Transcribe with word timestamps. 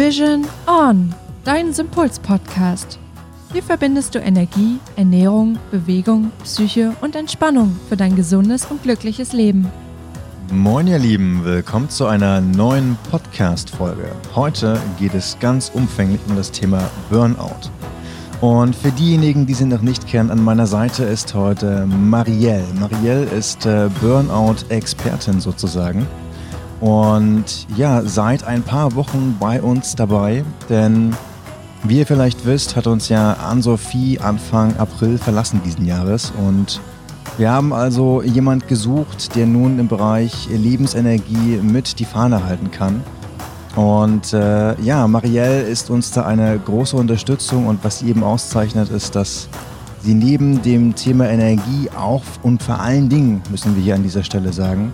Vision 0.00 0.46
On, 0.66 1.14
dein 1.44 1.74
Sympuls-Podcast. 1.74 2.98
Hier 3.52 3.62
verbindest 3.62 4.14
du 4.14 4.18
Energie, 4.18 4.78
Ernährung, 4.96 5.58
Bewegung, 5.70 6.32
Psyche 6.42 6.96
und 7.02 7.14
Entspannung 7.14 7.78
für 7.86 7.98
dein 7.98 8.16
gesundes 8.16 8.64
und 8.64 8.82
glückliches 8.82 9.34
Leben. 9.34 9.70
Moin 10.54 10.86
ihr 10.86 10.98
Lieben, 10.98 11.44
willkommen 11.44 11.90
zu 11.90 12.06
einer 12.06 12.40
neuen 12.40 12.96
Podcast-Folge. 13.10 14.10
Heute 14.34 14.80
geht 14.98 15.12
es 15.12 15.36
ganz 15.38 15.70
umfänglich 15.74 16.20
um 16.30 16.34
das 16.34 16.50
Thema 16.50 16.90
Burnout. 17.10 17.68
Und 18.40 18.74
für 18.74 18.92
diejenigen, 18.92 19.44
die 19.44 19.52
sie 19.52 19.66
noch 19.66 19.82
nicht 19.82 20.06
kennen, 20.06 20.30
an 20.30 20.42
meiner 20.42 20.66
Seite 20.66 21.04
ist 21.04 21.34
heute 21.34 21.84
Marielle. 21.84 22.64
Marielle 22.80 23.24
ist 23.26 23.66
äh, 23.66 23.90
Burnout-Expertin 24.00 25.40
sozusagen. 25.40 26.06
Und 26.80 27.66
ja, 27.76 28.02
seit 28.02 28.44
ein 28.44 28.62
paar 28.62 28.94
Wochen 28.94 29.36
bei 29.38 29.60
uns 29.60 29.94
dabei, 29.94 30.44
denn 30.68 31.14
wie 31.84 31.98
ihr 31.98 32.06
vielleicht 32.06 32.46
wisst, 32.46 32.76
hat 32.76 32.86
uns 32.86 33.08
ja 33.08 33.34
Ann-Sophie 33.34 34.18
Anfang 34.18 34.76
April 34.76 35.18
verlassen 35.18 35.60
diesen 35.64 35.86
Jahres 35.86 36.32
und 36.46 36.80
wir 37.38 37.50
haben 37.50 37.72
also 37.72 38.22
jemand 38.22 38.68
gesucht, 38.68 39.34
der 39.34 39.46
nun 39.46 39.78
im 39.78 39.88
Bereich 39.88 40.48
Lebensenergie 40.50 41.58
mit 41.62 41.98
die 41.98 42.04
Fahne 42.04 42.44
halten 42.44 42.70
kann. 42.70 43.02
Und 43.76 44.34
äh, 44.34 44.78
ja, 44.82 45.06
Marielle 45.06 45.62
ist 45.62 45.90
uns 45.90 46.10
da 46.10 46.26
eine 46.26 46.58
große 46.58 46.96
Unterstützung 46.96 47.66
und 47.66 47.82
was 47.82 48.00
sie 48.00 48.08
eben 48.08 48.24
auszeichnet, 48.24 48.90
ist, 48.90 49.14
dass 49.14 49.48
sie 50.02 50.14
neben 50.14 50.60
dem 50.60 50.94
Thema 50.94 51.28
Energie 51.28 51.88
auch 51.96 52.24
und 52.42 52.62
vor 52.62 52.80
allen 52.80 53.08
Dingen, 53.08 53.42
müssen 53.50 53.76
wir 53.76 53.82
hier 53.82 53.94
an 53.94 54.02
dieser 54.02 54.24
Stelle 54.24 54.52
sagen, 54.52 54.92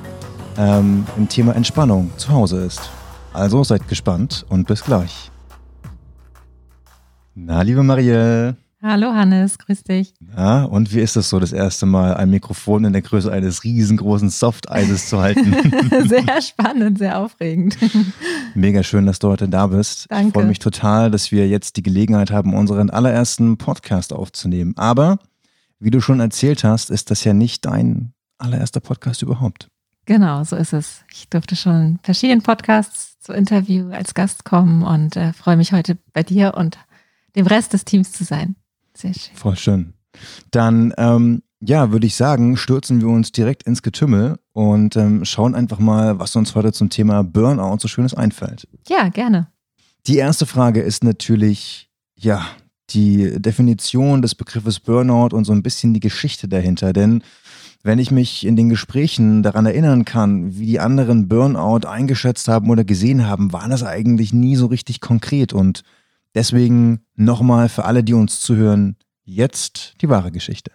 ähm, 0.58 1.06
im 1.16 1.28
Thema 1.28 1.54
Entspannung 1.54 2.10
zu 2.16 2.30
Hause 2.30 2.64
ist. 2.64 2.90
Also 3.32 3.64
seid 3.64 3.88
gespannt 3.88 4.46
und 4.48 4.66
bis 4.66 4.82
gleich. 4.82 5.30
Na, 7.34 7.62
liebe 7.62 7.82
Marielle. 7.82 8.56
Hallo 8.82 9.12
Hannes, 9.12 9.58
grüß 9.58 9.82
dich. 9.84 10.14
Ja, 10.36 10.64
und 10.64 10.94
wie 10.94 11.00
ist 11.00 11.16
es 11.16 11.28
so, 11.28 11.40
das 11.40 11.52
erste 11.52 11.86
Mal 11.86 12.14
ein 12.14 12.30
Mikrofon 12.30 12.84
in 12.84 12.92
der 12.92 13.02
Größe 13.02 13.32
eines 13.32 13.64
riesengroßen 13.64 14.30
Softeises 14.30 15.08
zu 15.08 15.20
halten? 15.20 15.54
sehr 16.08 16.40
spannend, 16.40 16.98
sehr 16.98 17.18
aufregend. 17.18 17.76
Mega 18.54 18.82
schön, 18.82 19.06
dass 19.06 19.18
du 19.18 19.28
heute 19.28 19.48
da 19.48 19.66
bist. 19.66 20.06
Danke. 20.08 20.28
Ich 20.28 20.34
freue 20.34 20.46
mich 20.46 20.58
total, 20.60 21.10
dass 21.10 21.32
wir 21.32 21.48
jetzt 21.48 21.76
die 21.76 21.82
Gelegenheit 21.82 22.30
haben, 22.30 22.54
unseren 22.54 22.90
allerersten 22.90 23.58
Podcast 23.58 24.12
aufzunehmen. 24.12 24.74
Aber, 24.76 25.18
wie 25.80 25.90
du 25.90 26.00
schon 26.00 26.20
erzählt 26.20 26.62
hast, 26.62 26.90
ist 26.90 27.10
das 27.10 27.24
ja 27.24 27.34
nicht 27.34 27.64
dein 27.64 28.12
allererster 28.38 28.80
Podcast 28.80 29.22
überhaupt. 29.22 29.68
Genau, 30.06 30.44
so 30.44 30.56
ist 30.56 30.72
es. 30.72 31.04
Ich 31.12 31.28
durfte 31.28 31.56
schon 31.56 31.74
in 31.74 31.98
verschiedenen 32.02 32.42
Podcasts 32.42 33.18
zu 33.18 33.32
Interview 33.32 33.90
als 33.90 34.14
Gast 34.14 34.44
kommen 34.44 34.82
und 34.82 35.16
äh, 35.16 35.32
freue 35.32 35.56
mich 35.56 35.72
heute 35.72 35.98
bei 36.12 36.22
dir 36.22 36.54
und 36.56 36.78
dem 37.34 37.46
Rest 37.46 37.72
des 37.72 37.84
Teams 37.84 38.12
zu 38.12 38.24
sein. 38.24 38.54
Sehr 38.94 39.12
schön. 39.12 39.36
Voll 39.36 39.56
schön. 39.56 39.92
Dann, 40.52 40.94
ähm, 40.96 41.42
ja, 41.60 41.90
würde 41.90 42.06
ich 42.06 42.14
sagen, 42.14 42.56
stürzen 42.56 43.00
wir 43.00 43.08
uns 43.08 43.32
direkt 43.32 43.64
ins 43.64 43.82
Getümmel 43.82 44.38
und 44.52 44.94
ähm, 44.96 45.24
schauen 45.24 45.54
einfach 45.56 45.80
mal, 45.80 46.18
was 46.20 46.36
uns 46.36 46.54
heute 46.54 46.72
zum 46.72 46.88
Thema 46.88 47.24
Burnout 47.24 47.78
so 47.80 47.88
Schönes 47.88 48.14
einfällt. 48.14 48.68
Ja, 48.88 49.08
gerne. 49.08 49.48
Die 50.06 50.18
erste 50.18 50.46
Frage 50.46 50.80
ist 50.82 51.02
natürlich, 51.02 51.90
ja, 52.14 52.46
die 52.90 53.40
Definition 53.40 54.22
des 54.22 54.36
Begriffes 54.36 54.78
Burnout 54.78 55.34
und 55.34 55.44
so 55.44 55.52
ein 55.52 55.64
bisschen 55.64 55.92
die 55.92 56.00
Geschichte 56.00 56.46
dahinter. 56.46 56.92
Denn 56.92 57.24
wenn 57.86 57.98
ich 58.00 58.10
mich 58.10 58.44
in 58.44 58.56
den 58.56 58.68
Gesprächen 58.68 59.42
daran 59.42 59.64
erinnern 59.64 60.04
kann, 60.04 60.58
wie 60.58 60.66
die 60.66 60.80
anderen 60.80 61.28
Burnout 61.28 61.86
eingeschätzt 61.86 62.48
haben 62.48 62.68
oder 62.68 62.84
gesehen 62.84 63.26
haben, 63.26 63.52
war 63.52 63.68
das 63.68 63.84
eigentlich 63.84 64.32
nie 64.32 64.56
so 64.56 64.66
richtig 64.66 65.00
konkret. 65.00 65.52
Und 65.52 65.84
deswegen 66.34 67.00
nochmal 67.14 67.68
für 67.68 67.84
alle, 67.84 68.02
die 68.02 68.14
uns 68.14 68.40
zuhören, 68.40 68.96
jetzt 69.24 69.94
die 70.00 70.08
wahre 70.08 70.32
Geschichte. 70.32 70.72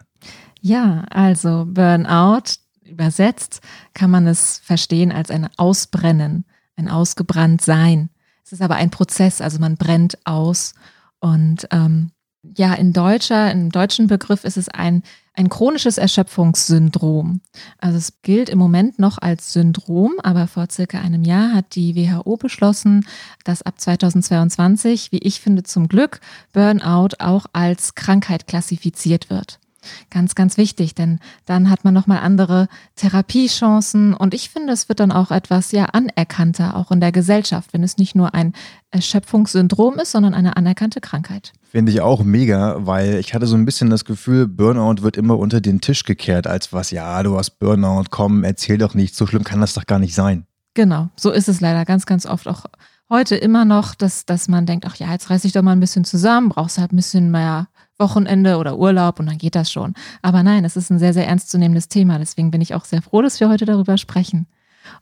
Ja, 0.62 1.04
also 1.10 1.66
Burnout, 1.68 2.56
übersetzt, 2.86 3.62
kann 3.94 4.10
man 4.10 4.28
es 4.28 4.60
verstehen 4.60 5.12
als 5.12 5.32
ein 5.32 5.50
Ausbrennen, 5.58 6.46
ein 6.76 6.88
ausgebrannt 6.88 7.62
Sein. 7.62 8.10
Es 8.46 8.54
ist 8.54 8.62
aber 8.62 8.76
ein 8.76 8.90
Prozess, 8.90 9.42
also 9.42 9.60
man 9.60 9.76
brennt 9.76 10.18
aus. 10.26 10.76
Und 11.20 11.68
ähm, 11.72 12.12
ja, 12.44 12.74
in 12.74 12.94
deutscher, 12.94 13.52
im 13.52 13.72
deutschen 13.72 14.08
Begriff 14.08 14.44
ist 14.44 14.58
es 14.58 14.70
ein 14.70 15.04
ein 15.34 15.50
chronisches 15.50 15.98
Erschöpfungssyndrom. 15.98 17.42
Also 17.78 17.98
es 17.98 18.22
gilt 18.22 18.50
im 18.50 18.58
Moment 18.58 19.00
noch 19.00 19.18
als 19.18 19.54
Syndrom, 19.54 20.16
aber 20.24 20.48
vor 20.48 20.68
circa 20.70 21.00
einem 21.00 21.24
Jahr 21.24 21.54
hat 21.54 21.76
die 21.76 21.96
WHO 21.96 22.36
beschlossen, 22.38 23.06
dass 23.46 23.62
ab 23.62 23.80
2022, 23.80 25.12
wie 25.12 25.20
ich 25.20 25.40
finde 25.40 25.64
zum 25.64 25.88
Glück, 25.88 26.20
Burnout 26.52 27.16
auch 27.20 27.46
als 27.54 27.96
Krankheit 27.96 28.46
klassifiziert 28.46 29.30
wird. 29.30 29.61
Ganz, 30.10 30.36
ganz 30.36 30.58
wichtig, 30.58 30.96
denn 30.96 31.20
dann 31.46 31.70
hat 31.70 31.84
man 31.84 31.94
nochmal 31.94 32.20
andere 32.20 32.68
Therapiechancen 32.96 34.14
und 34.14 34.34
ich 34.34 34.50
finde, 34.50 34.74
es 34.74 34.90
wird 34.90 35.00
dann 35.00 35.12
auch 35.12 35.32
etwas 35.32 35.72
ja 35.72 35.86
anerkannter, 35.86 36.76
auch 36.76 36.92
in 36.92 37.00
der 37.00 37.12
Gesellschaft, 37.12 37.74
wenn 37.74 37.84
es 37.84 37.98
nicht 37.98 38.16
nur 38.16 38.34
ein 38.34 38.54
Erschöpfungssyndrom 38.92 40.00
ist, 40.00 40.12
sondern 40.12 40.34
eine 40.34 40.58
anerkannte 40.58 41.02
Krankheit. 41.02 41.54
Finde 41.64 41.92
ich 41.92 42.02
auch 42.02 42.24
mega, 42.24 42.86
weil 42.86 43.16
ich 43.16 43.34
hatte 43.34 43.48
so 43.48 43.56
ein 43.56 43.66
bisschen 43.66 43.90
das 43.90 44.06
Gefühl, 44.06 44.48
Burnout 44.48 45.02
wird 45.02 45.18
immer 45.18 45.40
unter 45.40 45.62
den 45.62 45.82
Tisch 45.82 46.04
gekehrt, 46.04 46.46
als 46.48 46.74
was, 46.74 46.92
ja, 46.92 47.24
du 47.24 47.38
hast 47.38 47.60
Burnout, 47.60 48.06
komm, 48.10 48.44
erzähl 48.44 48.78
doch 48.78 48.94
nicht, 48.94 49.16
so 49.16 49.26
schlimm 49.26 49.44
kann 49.44 49.62
das 49.62 49.74
doch 49.74 49.86
gar 49.86 50.00
nicht 50.00 50.14
sein. 50.14 50.46
Genau, 50.74 51.10
so 51.16 51.32
ist 51.32 51.50
es 51.50 51.60
leider 51.60 51.86
ganz, 51.86 52.06
ganz 52.06 52.26
oft 52.26 52.48
auch 52.48 52.66
heute 53.10 53.36
immer 53.36 53.66
noch, 53.66 53.94
dass, 53.94 54.26
dass 54.26 54.48
man 54.48 54.66
denkt, 54.66 54.86
ach 54.88 54.96
ja, 54.96 55.12
jetzt 55.12 55.30
reiß 55.30 55.44
ich 55.44 55.52
doch 55.52 55.62
mal 55.62 55.74
ein 55.74 55.82
bisschen 55.82 56.06
zusammen, 56.06 56.50
brauchst 56.50 56.78
halt 56.78 56.94
ein 56.94 56.96
bisschen 56.96 57.30
mehr 57.30 57.68
Wochenende 58.02 58.58
oder 58.58 58.78
Urlaub 58.78 59.22
und 59.22 59.28
dann 59.28 59.38
geht 59.38 59.56
das 59.56 59.72
schon. 59.72 59.94
Aber 60.22 60.44
nein, 60.44 60.66
es 60.66 60.76
ist 60.76 60.90
ein 60.90 61.00
sehr, 61.00 61.14
sehr 61.14 61.28
ernstzunehmendes 61.28 61.88
Thema. 61.88 62.20
Deswegen 62.20 62.52
bin 62.52 62.60
ich 62.60 62.76
auch 62.76 62.84
sehr 62.84 63.02
froh, 63.02 63.22
dass 63.22 63.40
wir 63.40 63.48
heute 63.48 63.66
darüber 63.66 63.98
sprechen. 63.98 64.48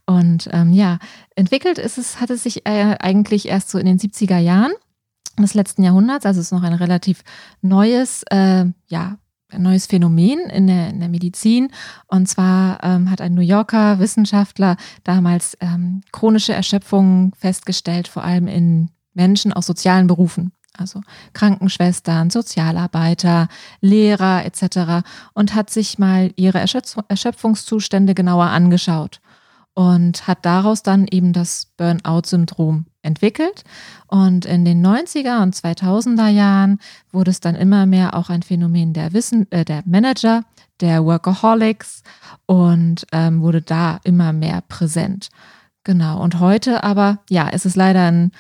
Und 0.06 0.48
ähm, 0.52 0.72
ja, 0.74 1.00
entwickelt 1.36 1.80
ist 1.80 1.98
es, 1.98 2.22
hat 2.22 2.30
es 2.30 2.44
sich 2.44 2.68
äh, 2.68 2.96
eigentlich 3.00 3.48
erst 3.48 3.70
so 3.70 3.80
in 3.80 3.88
den 3.88 3.98
70er 3.98 4.38
Jahren 4.38 4.74
des 5.40 5.54
letzten 5.54 5.84
Jahrhunderts. 5.84 6.26
Also 6.26 6.40
es 6.40 6.48
ist 6.48 6.52
noch 6.52 6.64
ein 6.64 6.74
relativ 6.74 7.24
neues, 7.62 8.24
äh, 8.30 8.66
ja, 8.88 9.18
ein 9.52 9.62
neues 9.64 9.88
Phänomen 9.88 10.40
in 10.50 10.68
der, 10.68 10.90
in 10.90 11.00
der 11.00 11.10
Medizin. 11.10 11.70
Und 12.08 12.28
zwar 12.28 12.84
ähm, 12.84 13.10
hat 13.10 13.22
ein 13.22 13.34
New 13.34 13.42
Yorker 13.42 13.98
Wissenschaftler 14.00 14.78
damals 15.04 15.58
ähm, 15.60 16.02
chronische 16.12 16.54
Erschöpfungen 16.54 17.34
festgestellt, 17.34 18.08
vor 18.08 18.24
allem 18.24 18.48
in 18.48 18.92
Menschen 19.14 19.52
aus 19.52 19.66
sozialen 19.66 20.08
Berufen 20.08 20.52
also 20.80 21.02
Krankenschwestern, 21.34 22.30
Sozialarbeiter, 22.30 23.48
Lehrer 23.82 24.46
etc. 24.46 25.06
und 25.34 25.56
hat 25.56 25.70
sich 25.70 26.00
mal 26.00 26.32
ihre 26.36 26.60
Erschöpfungszustände 26.60 28.14
genauer 28.16 28.46
angeschaut 28.46 29.22
und 29.80 30.28
hat 30.28 30.46
daraus 30.46 30.84
dann 30.84 31.08
eben 31.10 31.32
das 31.32 31.68
Burnout-Syndrom 31.78 32.86
entwickelt. 33.02 33.64
Und 34.08 34.46
in 34.46 34.66
den 34.66 34.86
90er 34.86 35.42
und 35.42 35.56
2000er 35.56 36.28
Jahren 36.28 36.80
wurde 37.12 37.32
es 37.32 37.40
dann 37.40 37.56
immer 37.56 37.86
mehr 37.86 38.14
auch 38.14 38.30
ein 38.30 38.44
Phänomen 38.44 38.92
der, 38.92 39.14
Wissen, 39.14 39.50
äh, 39.52 39.64
der 39.64 39.84
Manager, 39.86 40.44
der 40.82 41.06
Workaholics 41.06 42.04
und 42.46 43.06
ähm, 43.14 43.42
wurde 43.42 43.62
da 43.62 44.00
immer 44.04 44.34
mehr 44.34 44.62
präsent. 44.68 45.30
Genau. 45.84 46.22
Und 46.22 46.40
heute 46.40 46.84
aber, 46.84 47.20
ja, 47.30 47.48
ist 47.48 47.66
es 47.66 47.76
leider 47.76 48.12
ein 48.12 48.32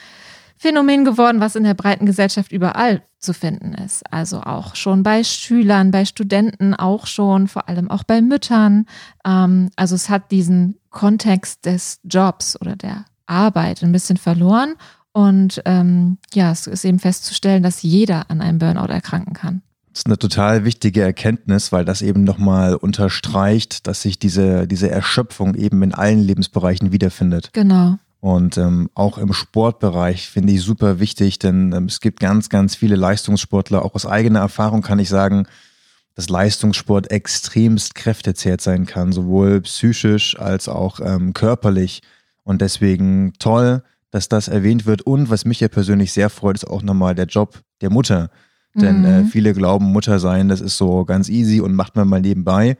Phänomen 0.61 1.05
geworden, 1.05 1.39
was 1.39 1.55
in 1.55 1.63
der 1.63 1.73
breiten 1.73 2.05
Gesellschaft 2.05 2.51
überall 2.51 3.01
zu 3.17 3.33
finden 3.33 3.73
ist. 3.73 4.03
Also 4.11 4.41
auch 4.41 4.75
schon 4.75 5.03
bei 5.03 5.23
Schülern, 5.23 5.91
bei 5.91 6.03
Studenten, 6.03 6.73
auch 6.73 7.07
schon, 7.07 7.47
vor 7.47 7.69
allem 7.69 7.89
auch 7.89 8.03
bei 8.03 8.21
Müttern. 8.21 8.85
Ähm, 9.25 9.69
also 9.77 9.95
es 9.95 10.09
hat 10.09 10.31
diesen 10.31 10.75
Kontext 10.89 11.65
des 11.65 12.01
Jobs 12.03 12.59
oder 12.59 12.75
der 12.75 13.05
Arbeit 13.25 13.83
ein 13.83 13.93
bisschen 13.93 14.17
verloren. 14.17 14.75
Und 15.13 15.61
ähm, 15.63 16.17
ja, 16.33 16.51
es 16.51 16.67
ist 16.67 16.83
eben 16.83 16.99
festzustellen, 16.99 17.63
dass 17.63 17.81
jeder 17.81 18.29
an 18.29 18.41
einem 18.41 18.59
Burnout 18.59 18.91
erkranken 18.91 19.33
kann. 19.33 19.61
Das 19.93 20.01
ist 20.01 20.07
eine 20.07 20.19
total 20.19 20.65
wichtige 20.65 21.01
Erkenntnis, 21.01 21.71
weil 21.71 21.85
das 21.85 22.01
eben 22.01 22.25
nochmal 22.25 22.75
unterstreicht, 22.75 23.87
dass 23.87 24.01
sich 24.01 24.19
diese, 24.19 24.67
diese 24.67 24.91
Erschöpfung 24.91 25.55
eben 25.55 25.81
in 25.83 25.93
allen 25.93 26.19
Lebensbereichen 26.19 26.91
wiederfindet. 26.91 27.51
Genau. 27.53 27.97
Und 28.21 28.57
ähm, 28.57 28.89
auch 28.95 29.17
im 29.17 29.31
Sportbereich 29.31 30.29
finde 30.29 30.53
ich 30.53 30.61
super 30.61 30.99
wichtig, 30.99 31.39
denn 31.39 31.71
ähm, 31.71 31.85
es 31.85 32.01
gibt 32.01 32.19
ganz, 32.19 32.49
ganz 32.49 32.75
viele 32.75 32.95
Leistungssportler. 32.95 33.85
Auch 33.85 33.95
aus 33.95 34.05
eigener 34.05 34.39
Erfahrung 34.39 34.81
kann 34.81 34.99
ich 34.99 35.07
sagen, 35.07 35.47
dass 36.15 36.27
Leistungssport 36.27 37.11
extremst 37.11 37.95
kräftezehrt 37.95 38.59
sein 38.59 38.85
kann, 38.85 39.13
sowohl 39.13 39.61
psychisch 39.61 40.37
als 40.37 40.67
auch 40.67 40.99
ähm, 40.99 41.33
körperlich. 41.33 42.01
Und 42.43 42.61
deswegen 42.61 43.33
toll, 43.39 43.83
dass 44.11 44.27
das 44.27 44.49
erwähnt 44.49 44.85
wird. 44.85 45.03
Und 45.03 45.29
was 45.29 45.45
mich 45.45 45.61
ja 45.61 45.69
persönlich 45.69 46.11
sehr 46.11 46.29
freut, 46.29 46.57
ist 46.57 46.67
auch 46.67 46.81
nochmal 46.81 47.15
der 47.15 47.27
Job 47.27 47.61
der 47.79 47.89
Mutter. 47.89 48.29
Denn 48.75 49.05
äh, 49.05 49.21
mhm. 49.21 49.27
äh, 49.27 49.29
viele 49.29 49.53
glauben, 49.53 49.85
Mutter 49.85 50.19
sein, 50.19 50.49
das 50.49 50.59
ist 50.59 50.77
so 50.77 51.05
ganz 51.05 51.29
easy 51.29 51.61
und 51.61 51.73
macht 51.73 51.95
man 51.95 52.07
mal 52.07 52.19
nebenbei. 52.19 52.77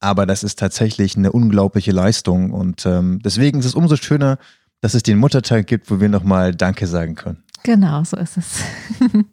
Aber 0.00 0.26
das 0.26 0.42
ist 0.42 0.58
tatsächlich 0.58 1.16
eine 1.16 1.32
unglaubliche 1.32 1.92
Leistung. 1.92 2.52
Und 2.52 2.84
ähm, 2.84 3.20
deswegen 3.24 3.60
ist 3.60 3.66
es 3.66 3.74
umso 3.74 3.96
schöner, 3.96 4.38
dass 4.82 4.94
es 4.94 5.02
den 5.02 5.16
Muttertag 5.16 5.66
gibt, 5.66 5.90
wo 5.90 6.00
wir 6.00 6.10
nochmal 6.10 6.54
Danke 6.54 6.86
sagen 6.86 7.14
können. 7.14 7.42
Genau, 7.62 8.04
so 8.04 8.18
ist 8.18 8.36
es. 8.36 8.60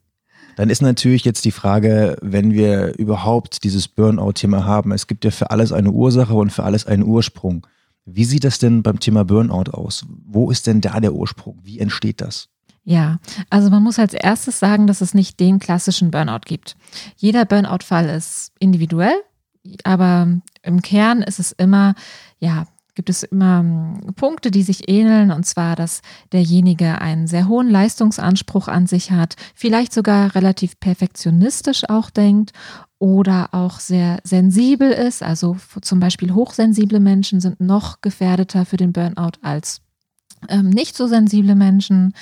Dann 0.55 0.69
ist 0.69 0.81
natürlich 0.81 1.25
jetzt 1.25 1.45
die 1.45 1.51
Frage, 1.51 2.17
wenn 2.21 2.53
wir 2.53 2.97
überhaupt 2.97 3.63
dieses 3.63 3.87
Burnout-Thema 3.87 4.65
haben, 4.65 4.91
es 4.91 5.07
gibt 5.07 5.25
ja 5.25 5.31
für 5.31 5.51
alles 5.51 5.71
eine 5.71 5.91
Ursache 5.91 6.33
und 6.33 6.51
für 6.51 6.63
alles 6.63 6.85
einen 6.85 7.03
Ursprung. 7.03 7.65
Wie 8.05 8.25
sieht 8.25 8.43
das 8.43 8.59
denn 8.59 8.83
beim 8.83 8.99
Thema 8.99 9.25
Burnout 9.25 9.71
aus? 9.71 10.05
Wo 10.25 10.51
ist 10.51 10.67
denn 10.67 10.81
da 10.81 10.99
der 10.99 11.13
Ursprung? 11.13 11.59
Wie 11.63 11.79
entsteht 11.79 12.21
das? 12.21 12.49
Ja, 12.83 13.19
also 13.49 13.69
man 13.69 13.83
muss 13.83 13.99
als 13.99 14.13
erstes 14.13 14.59
sagen, 14.59 14.85
dass 14.85 15.01
es 15.01 15.13
nicht 15.13 15.39
den 15.39 15.59
klassischen 15.59 16.11
Burnout 16.11 16.41
gibt. 16.45 16.75
Jeder 17.15 17.45
Burnout-Fall 17.45 18.09
ist 18.09 18.51
individuell, 18.59 19.15
aber 19.83 20.27
im 20.61 20.81
Kern 20.81 21.21
ist 21.21 21.39
es 21.39 21.51
immer, 21.53 21.95
ja, 22.39 22.67
gibt 22.99 23.09
es 23.09 23.23
immer 23.23 23.59
hm, 23.59 24.13
Punkte, 24.17 24.51
die 24.51 24.61
sich 24.61 24.89
ähneln, 24.89 25.31
und 25.31 25.45
zwar, 25.45 25.77
dass 25.77 26.01
derjenige 26.33 26.99
einen 26.99 27.27
sehr 27.27 27.47
hohen 27.47 27.69
Leistungsanspruch 27.69 28.67
an 28.67 28.87
sich 28.87 29.11
hat, 29.11 29.37
vielleicht 29.55 29.93
sogar 29.93 30.35
relativ 30.35 30.81
perfektionistisch 30.81 31.87
auch 31.87 32.09
denkt 32.09 32.51
oder 32.97 33.53
auch 33.53 33.79
sehr 33.79 34.19
sensibel 34.25 34.91
ist. 34.91 35.23
Also 35.23 35.55
zum 35.81 36.01
Beispiel 36.01 36.33
hochsensible 36.33 36.99
Menschen 36.99 37.39
sind 37.39 37.61
noch 37.61 38.01
gefährdeter 38.01 38.65
für 38.65 38.75
den 38.75 38.91
Burnout 38.91 39.39
als 39.41 39.79
ähm, 40.49 40.69
nicht 40.69 40.97
so 40.97 41.07
sensible 41.07 41.55
Menschen. 41.55 42.13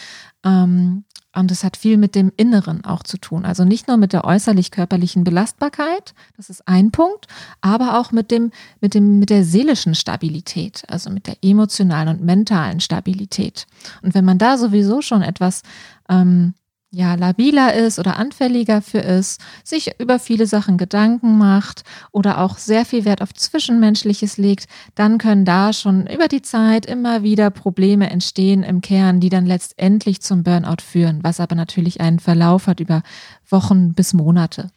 Ähm, 0.46 1.06
und 1.38 1.52
es 1.52 1.64
hat 1.64 1.78
viel 1.78 1.98
mit 1.98 2.16
dem 2.16 2.32
Inneren 2.36 2.84
auch 2.84 3.04
zu 3.04 3.18
tun. 3.18 3.46
Also 3.46 3.64
nicht 3.64 3.88
nur 3.88 3.98
mit 3.98 4.14
der 4.14 4.26
äußerlich-körperlichen 4.26 5.24
Belastbarkeit, 5.24 6.14
das 6.36 6.50
ist 6.50 6.68
ein 6.68 6.92
Punkt, 6.92 7.28
aber 7.62 8.00
auch 8.00 8.12
mit 8.12 8.32
dem, 8.32 8.52
mit 8.82 8.94
dem, 8.94 9.20
mit 9.20 9.30
der 9.30 9.44
seelischen 9.44 9.96
Stabilität, 9.96 10.84
also 10.88 11.10
mit 11.10 11.28
der 11.28 11.38
emotionalen 11.42 12.18
und 12.18 12.24
mentalen 12.24 12.80
Stabilität. 12.80 13.68
Und 14.02 14.14
wenn 14.16 14.26
man 14.26 14.38
da 14.38 14.58
sowieso 14.58 15.02
schon 15.02 15.22
etwas 15.22 15.64
ähm, 16.10 16.54
ja, 16.90 17.16
labiler 17.16 17.74
ist 17.74 18.00
oder 18.00 18.18
anfälliger 18.18 18.82
für 18.82 19.00
ist, 19.00 19.42
sich 19.64 20.00
über 20.00 20.20
viele 20.20 20.48
Sachen 20.48 20.78
Gedanken 20.78 21.38
macht 21.38 21.84
oder 22.12 22.40
auch 22.40 22.58
sehr 22.58 22.86
viel 22.86 23.04
Wert 23.04 23.22
auf 23.22 23.34
Zwischenmenschliches 23.34 24.38
legt, 24.38 24.68
dann 24.96 25.18
können 25.18 25.44
da 25.44 25.74
schon 25.74 26.08
über 26.08 26.30
die 26.30 26.42
Zeit 26.42 26.86
immer 26.86 27.24
wieder 27.24 27.50
Probleme 27.50 28.10
entstehen 28.10 28.64
im 28.64 28.80
Kern, 28.80 29.20
die 29.20 29.30
dann 29.30 29.46
letztendlich 29.46 30.22
zum 30.22 30.44
Burnout 30.44 30.82
führen, 30.82 31.20
was 31.24 31.42
aber 31.42 31.56
natürlich 31.56 32.00
einen 32.00 32.20
Verlauf 32.20 32.68
hat 32.68 32.80
über 32.80 33.04
Wochen 33.50 33.94
bis 33.94 34.14
Monate. 34.14 34.70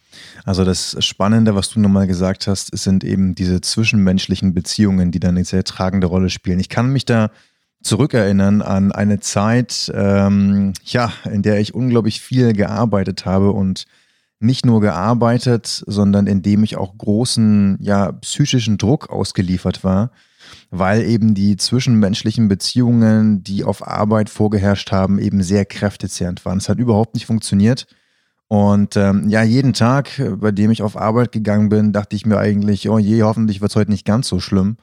Also 0.45 0.65
das 0.65 0.97
Spannende, 1.05 1.55
was 1.55 1.71
du 1.71 1.79
nochmal 1.79 2.09
gesagt 2.09 2.49
hast, 2.49 2.77
sind 2.77 3.05
eben 3.05 3.37
diese 3.37 3.61
zwischenmenschlichen 3.61 4.53
Beziehungen, 4.53 5.13
die 5.13 5.21
dann 5.21 5.37
eine 5.37 5.45
sehr 5.45 5.63
tragende 5.63 6.09
Rolle 6.09 6.31
spielen. 6.31 6.59
Ich 6.59 6.69
kann 6.69 6.93
mich 6.93 7.05
da 7.05 7.31
zurückerinnern 7.83 8.63
an 8.63 8.93
eine 8.93 9.21
Zeit, 9.21 9.91
ähm, 9.95 10.73
ja, 10.85 11.13
in 11.31 11.43
der 11.43 11.61
ich 11.61 11.75
unglaublich 11.75 12.21
viel 12.21 12.53
gearbeitet 12.53 13.25
habe 13.25 13.53
und 13.53 13.87
nicht 14.39 14.65
nur 14.65 14.81
gearbeitet, 14.81 15.85
sondern 15.87 16.27
in 16.27 16.43
dem 16.43 16.65
ich 16.65 16.77
auch 16.77 16.97
großen, 16.97 17.79
ja, 17.81 18.13
psychischen 18.13 18.79
Druck 18.79 19.11
ausgeliefert 19.11 19.85
war, 19.85 20.11
weil 20.71 21.03
eben 21.03 21.35
die 21.35 21.57
zwischenmenschlichen 21.57 22.49
Beziehungen, 22.49 23.45
die 23.45 23.65
auf 23.65 23.87
Arbeit 23.87 24.31
vorgeherrscht 24.31 24.93
haben, 24.93 25.19
eben 25.19 25.43
sehr 25.43 25.65
kräftezehrend 25.65 26.45
waren. 26.45 26.59
Es 26.59 26.69
hat 26.69 26.79
überhaupt 26.79 27.15
nicht 27.15 27.27
funktioniert. 27.27 27.87
Und 28.49 28.97
ähm, 28.97 29.29
ja, 29.29 29.43
jeden 29.43 29.75
Tag, 29.75 30.21
bei 30.41 30.51
dem 30.51 30.71
ich 30.71 30.83
auf 30.83 30.97
Arbeit 30.97 31.33
gegangen 31.33 31.69
bin, 31.69 31.93
dachte 31.93 32.17
ich 32.17 32.27
mir 32.27 32.39
eigentlich, 32.39 32.89
oh 32.89 32.99
je, 32.99 33.23
hoffentlich 33.23 33.61
wird 33.61 33.71
es 33.71 33.77
heute 33.77 33.93
nicht 33.93 34.05
ganz 34.05 34.27
so 34.27 34.41
schlimm. 34.41 34.77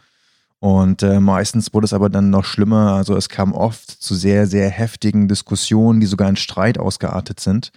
Und 0.59 1.03
äh, 1.03 1.19
meistens 1.19 1.73
wurde 1.73 1.85
es 1.85 1.93
aber 1.93 2.09
dann 2.09 2.29
noch 2.29 2.45
schlimmer. 2.45 2.93
Also 2.93 3.15
es 3.15 3.29
kam 3.29 3.53
oft 3.53 3.89
zu 3.89 4.15
sehr, 4.15 4.47
sehr 4.47 4.69
heftigen 4.69 5.27
Diskussionen, 5.27 5.99
die 5.99 6.07
sogar 6.07 6.29
in 6.29 6.35
Streit 6.35 6.79
ausgeartet 6.79 7.39
sind. 7.39 7.71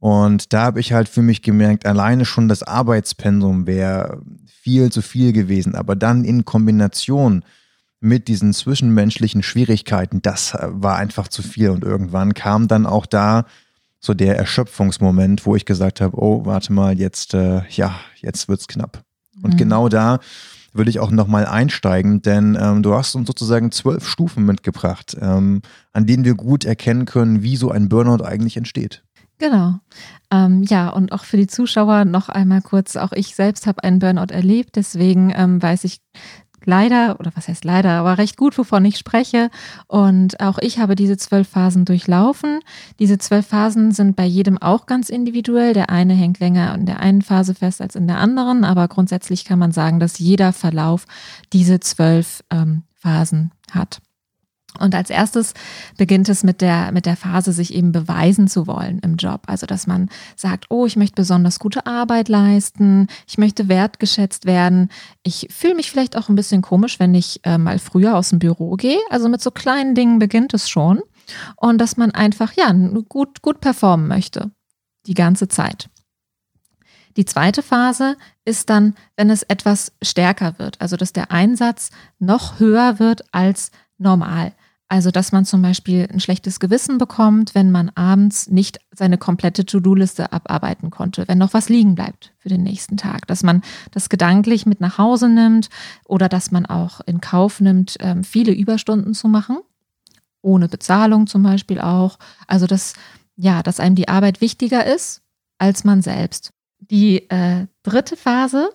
Und 0.00 0.52
da 0.52 0.62
habe 0.62 0.80
ich 0.80 0.92
halt 0.92 1.08
für 1.08 1.22
mich 1.22 1.42
gemerkt, 1.42 1.86
alleine 1.86 2.24
schon 2.24 2.48
das 2.48 2.62
Arbeitspensum 2.62 3.66
wäre 3.66 4.22
viel 4.46 4.90
zu 4.90 5.02
viel 5.02 5.32
gewesen. 5.32 5.74
Aber 5.74 5.94
dann 5.94 6.24
in 6.24 6.44
Kombination 6.44 7.44
mit 8.00 8.28
diesen 8.28 8.54
zwischenmenschlichen 8.54 9.42
Schwierigkeiten, 9.42 10.22
das 10.22 10.54
äh, 10.54 10.66
war 10.70 10.96
einfach 10.96 11.28
zu 11.28 11.42
viel. 11.42 11.70
Und 11.70 11.84
irgendwann 11.84 12.34
kam 12.34 12.66
dann 12.66 12.86
auch 12.86 13.06
da 13.06 13.44
so 14.00 14.14
der 14.14 14.36
Erschöpfungsmoment, 14.36 15.44
wo 15.44 15.54
ich 15.54 15.66
gesagt 15.66 16.00
habe, 16.00 16.16
oh, 16.20 16.46
warte 16.46 16.72
mal, 16.72 16.98
jetzt, 16.98 17.34
äh, 17.34 17.62
ja, 17.68 17.94
jetzt 18.16 18.48
wird's 18.48 18.66
knapp. 18.66 19.04
Und 19.42 19.54
mhm. 19.54 19.58
genau 19.58 19.88
da 19.90 20.18
würde 20.72 20.90
ich 20.90 21.00
auch 21.00 21.10
nochmal 21.10 21.46
einsteigen, 21.46 22.22
denn 22.22 22.56
ähm, 22.60 22.82
du 22.82 22.94
hast 22.94 23.14
uns 23.14 23.26
sozusagen 23.26 23.72
zwölf 23.72 24.06
Stufen 24.06 24.44
mitgebracht, 24.44 25.16
ähm, 25.20 25.62
an 25.92 26.06
denen 26.06 26.24
wir 26.24 26.34
gut 26.34 26.64
erkennen 26.64 27.06
können, 27.06 27.42
wie 27.42 27.56
so 27.56 27.70
ein 27.70 27.88
Burnout 27.88 28.24
eigentlich 28.24 28.56
entsteht. 28.56 29.02
Genau. 29.38 29.78
Ähm, 30.30 30.62
ja, 30.64 30.90
und 30.90 31.12
auch 31.12 31.24
für 31.24 31.38
die 31.38 31.46
Zuschauer 31.46 32.04
noch 32.04 32.28
einmal 32.28 32.60
kurz, 32.60 32.96
auch 32.96 33.12
ich 33.12 33.34
selbst 33.34 33.66
habe 33.66 33.82
einen 33.82 33.98
Burnout 33.98 34.32
erlebt, 34.32 34.76
deswegen 34.76 35.32
ähm, 35.34 35.62
weiß 35.62 35.84
ich 35.84 36.00
leider, 36.64 37.18
oder 37.20 37.30
was 37.34 37.48
heißt 37.48 37.64
leider, 37.64 37.90
aber 37.92 38.18
recht 38.18 38.36
gut, 38.36 38.56
wovon 38.58 38.84
ich 38.84 38.98
spreche. 38.98 39.50
Und 39.86 40.40
auch 40.40 40.58
ich 40.58 40.78
habe 40.78 40.94
diese 40.96 41.16
zwölf 41.16 41.48
Phasen 41.48 41.84
durchlaufen. 41.84 42.60
Diese 42.98 43.18
zwölf 43.18 43.46
Phasen 43.46 43.92
sind 43.92 44.16
bei 44.16 44.24
jedem 44.24 44.58
auch 44.58 44.86
ganz 44.86 45.08
individuell. 45.08 45.72
Der 45.72 45.90
eine 45.90 46.14
hängt 46.14 46.40
länger 46.40 46.74
in 46.74 46.86
der 46.86 47.00
einen 47.00 47.22
Phase 47.22 47.54
fest 47.54 47.80
als 47.80 47.96
in 47.96 48.06
der 48.06 48.18
anderen, 48.18 48.64
aber 48.64 48.88
grundsätzlich 48.88 49.44
kann 49.44 49.58
man 49.58 49.72
sagen, 49.72 50.00
dass 50.00 50.18
jeder 50.18 50.52
Verlauf 50.52 51.06
diese 51.52 51.80
zwölf 51.80 52.42
ähm, 52.50 52.82
Phasen 52.94 53.52
hat. 53.70 54.00
Und 54.78 54.94
als 54.94 55.10
erstes 55.10 55.52
beginnt 55.98 56.28
es 56.28 56.44
mit 56.44 56.60
der, 56.60 56.92
mit 56.92 57.04
der 57.04 57.16
Phase, 57.16 57.52
sich 57.52 57.74
eben 57.74 57.92
beweisen 57.92 58.46
zu 58.46 58.66
wollen 58.66 59.00
im 59.00 59.16
Job. 59.16 59.42
Also, 59.46 59.66
dass 59.66 59.86
man 59.86 60.08
sagt, 60.36 60.66
oh, 60.70 60.86
ich 60.86 60.96
möchte 60.96 61.16
besonders 61.16 61.58
gute 61.58 61.86
Arbeit 61.86 62.28
leisten, 62.28 63.08
ich 63.26 63.36
möchte 63.36 63.68
wertgeschätzt 63.68 64.46
werden. 64.46 64.90
Ich 65.22 65.48
fühle 65.50 65.74
mich 65.74 65.90
vielleicht 65.90 66.16
auch 66.16 66.28
ein 66.28 66.36
bisschen 66.36 66.62
komisch, 66.62 67.00
wenn 67.00 67.14
ich 67.14 67.40
äh, 67.44 67.58
mal 67.58 67.78
früher 67.78 68.16
aus 68.16 68.30
dem 68.30 68.38
Büro 68.38 68.76
gehe. 68.76 69.00
Also 69.10 69.28
mit 69.28 69.42
so 69.42 69.50
kleinen 69.50 69.94
Dingen 69.94 70.18
beginnt 70.18 70.54
es 70.54 70.68
schon. 70.68 71.00
Und 71.56 71.78
dass 71.78 71.96
man 71.96 72.12
einfach, 72.12 72.52
ja, 72.52 72.72
gut, 73.08 73.42
gut 73.42 73.60
performen 73.60 74.08
möchte. 74.08 74.50
Die 75.06 75.14
ganze 75.14 75.48
Zeit. 75.48 75.88
Die 77.16 77.24
zweite 77.24 77.62
Phase 77.62 78.16
ist 78.44 78.70
dann, 78.70 78.94
wenn 79.16 79.30
es 79.30 79.42
etwas 79.42 79.92
stärker 80.02 80.58
wird. 80.58 80.80
Also, 80.80 80.96
dass 80.96 81.12
der 81.12 81.32
Einsatz 81.32 81.90
noch 82.18 82.60
höher 82.60 82.98
wird 82.98 83.22
als 83.32 83.72
normal. 83.98 84.52
Also, 84.92 85.12
dass 85.12 85.30
man 85.30 85.44
zum 85.44 85.62
Beispiel 85.62 86.08
ein 86.12 86.18
schlechtes 86.18 86.58
Gewissen 86.58 86.98
bekommt, 86.98 87.54
wenn 87.54 87.70
man 87.70 87.90
abends 87.90 88.48
nicht 88.48 88.80
seine 88.90 89.18
komplette 89.18 89.64
To-Do-Liste 89.64 90.32
abarbeiten 90.32 90.90
konnte, 90.90 91.28
wenn 91.28 91.38
noch 91.38 91.54
was 91.54 91.68
liegen 91.68 91.94
bleibt 91.94 92.32
für 92.38 92.48
den 92.48 92.64
nächsten 92.64 92.96
Tag, 92.96 93.28
dass 93.28 93.44
man 93.44 93.62
das 93.92 94.08
gedanklich 94.08 94.66
mit 94.66 94.80
nach 94.80 94.98
Hause 94.98 95.28
nimmt 95.28 95.70
oder 96.06 96.28
dass 96.28 96.50
man 96.50 96.66
auch 96.66 97.00
in 97.06 97.20
Kauf 97.20 97.60
nimmt, 97.60 97.98
ähm, 98.00 98.24
viele 98.24 98.50
Überstunden 98.50 99.14
zu 99.14 99.28
machen, 99.28 99.58
ohne 100.42 100.66
Bezahlung 100.66 101.28
zum 101.28 101.44
Beispiel 101.44 101.80
auch. 101.80 102.18
Also, 102.48 102.66
dass, 102.66 102.94
ja, 103.36 103.62
dass 103.62 103.78
einem 103.78 103.94
die 103.94 104.08
Arbeit 104.08 104.40
wichtiger 104.40 104.84
ist 104.92 105.22
als 105.58 105.84
man 105.84 106.02
selbst. 106.02 106.50
Die 106.80 107.30
äh, 107.30 107.68
dritte 107.84 108.16
Phase 108.16 108.70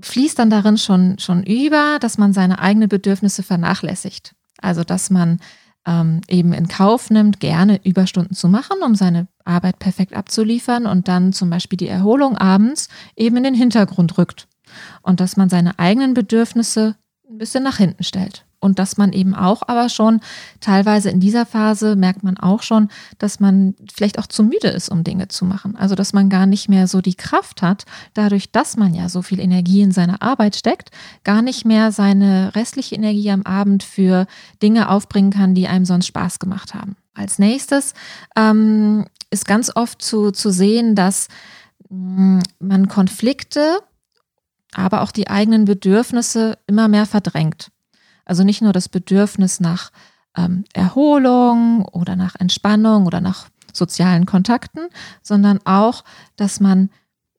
fließt 0.00 0.36
dann 0.36 0.50
darin 0.50 0.78
schon, 0.78 1.20
schon 1.20 1.44
über, 1.44 1.98
dass 2.00 2.18
man 2.18 2.32
seine 2.32 2.58
eigenen 2.58 2.88
Bedürfnisse 2.88 3.44
vernachlässigt. 3.44 4.34
Also, 4.64 4.82
dass 4.82 5.10
man 5.10 5.40
ähm, 5.86 6.22
eben 6.28 6.52
in 6.52 6.68
Kauf 6.68 7.10
nimmt, 7.10 7.40
gerne 7.40 7.80
Überstunden 7.84 8.34
zu 8.34 8.48
machen, 8.48 8.78
um 8.84 8.94
seine 8.94 9.28
Arbeit 9.44 9.78
perfekt 9.78 10.14
abzuliefern 10.14 10.86
und 10.86 11.08
dann 11.08 11.32
zum 11.32 11.50
Beispiel 11.50 11.76
die 11.76 11.88
Erholung 11.88 12.38
abends 12.38 12.88
eben 13.14 13.36
in 13.36 13.44
den 13.44 13.54
Hintergrund 13.54 14.16
rückt. 14.16 14.48
Und 15.02 15.20
dass 15.20 15.36
man 15.36 15.50
seine 15.50 15.78
eigenen 15.78 16.14
Bedürfnisse 16.14 16.96
ein 17.34 17.38
bisschen 17.38 17.64
nach 17.64 17.78
hinten 17.78 18.04
stellt 18.04 18.44
und 18.64 18.78
dass 18.78 18.96
man 18.96 19.12
eben 19.12 19.34
auch 19.34 19.62
aber 19.66 19.90
schon 19.90 20.20
teilweise 20.60 21.10
in 21.10 21.20
dieser 21.20 21.44
Phase 21.44 21.96
merkt 21.96 22.22
man 22.22 22.38
auch 22.38 22.62
schon, 22.62 22.88
dass 23.18 23.38
man 23.38 23.74
vielleicht 23.94 24.18
auch 24.18 24.26
zu 24.26 24.42
müde 24.42 24.68
ist, 24.68 24.88
um 24.88 25.04
Dinge 25.04 25.28
zu 25.28 25.44
machen. 25.44 25.76
Also 25.76 25.94
dass 25.94 26.14
man 26.14 26.30
gar 26.30 26.46
nicht 26.46 26.70
mehr 26.70 26.86
so 26.86 27.02
die 27.02 27.14
Kraft 27.14 27.60
hat, 27.60 27.84
dadurch, 28.14 28.52
dass 28.52 28.78
man 28.78 28.94
ja 28.94 29.10
so 29.10 29.20
viel 29.20 29.38
Energie 29.38 29.82
in 29.82 29.92
seine 29.92 30.22
Arbeit 30.22 30.56
steckt, 30.56 30.90
gar 31.24 31.42
nicht 31.42 31.66
mehr 31.66 31.92
seine 31.92 32.54
restliche 32.54 32.94
Energie 32.94 33.30
am 33.30 33.42
Abend 33.42 33.82
für 33.82 34.26
Dinge 34.62 34.88
aufbringen 34.88 35.30
kann, 35.30 35.54
die 35.54 35.68
einem 35.68 35.84
sonst 35.84 36.06
Spaß 36.06 36.38
gemacht 36.38 36.72
haben. 36.72 36.96
Als 37.12 37.38
nächstes 37.38 37.92
ähm, 38.34 39.04
ist 39.28 39.46
ganz 39.46 39.72
oft 39.74 40.00
zu, 40.00 40.30
zu 40.30 40.50
sehen, 40.50 40.94
dass 40.94 41.28
mh, 41.90 42.38
mm, 42.38 42.42
man 42.60 42.88
Konflikte, 42.88 43.78
aber 44.74 45.02
auch 45.02 45.10
die 45.10 45.28
eigenen 45.28 45.64
Bedürfnisse 45.64 46.58
immer 46.66 46.88
mehr 46.88 47.06
verdrängt. 47.06 47.70
Also 48.24 48.44
nicht 48.44 48.62
nur 48.62 48.72
das 48.72 48.88
Bedürfnis 48.88 49.60
nach 49.60 49.90
ähm, 50.36 50.64
Erholung 50.72 51.84
oder 51.86 52.16
nach 52.16 52.34
Entspannung 52.36 53.06
oder 53.06 53.20
nach 53.20 53.48
sozialen 53.72 54.26
Kontakten, 54.26 54.88
sondern 55.22 55.58
auch, 55.64 56.04
dass 56.36 56.60
man 56.60 56.90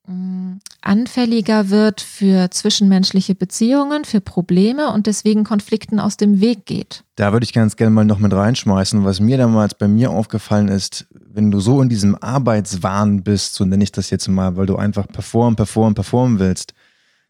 mh, 0.07 0.57
anfälliger 0.81 1.69
wird 1.69 2.01
für 2.01 2.51
zwischenmenschliche 2.51 3.35
Beziehungen, 3.35 4.05
für 4.05 4.21
Probleme 4.21 4.91
und 4.91 5.07
deswegen 5.07 5.43
Konflikten 5.43 5.99
aus 5.99 6.17
dem 6.17 6.41
Weg 6.41 6.65
geht. 6.65 7.03
Da 7.15 7.31
würde 7.31 7.45
ich 7.45 7.53
ganz 7.53 7.75
gerne 7.75 7.91
mal 7.91 8.05
noch 8.05 8.19
mit 8.19 8.33
reinschmeißen. 8.33 9.03
Was 9.03 9.19
mir 9.19 9.37
damals 9.37 9.75
bei 9.75 9.87
mir 9.87 10.11
aufgefallen 10.11 10.67
ist, 10.67 11.07
wenn 11.11 11.51
du 11.51 11.59
so 11.59 11.81
in 11.81 11.89
diesem 11.89 12.15
Arbeitswahn 12.15 13.23
bist, 13.23 13.55
so 13.55 13.65
nenne 13.65 13.83
ich 13.83 13.91
das 13.91 14.09
jetzt 14.09 14.27
mal, 14.27 14.55
weil 14.57 14.65
du 14.65 14.75
einfach 14.75 15.07
performen, 15.07 15.55
performen, 15.55 15.95
performen 15.95 16.39
willst, 16.39 16.73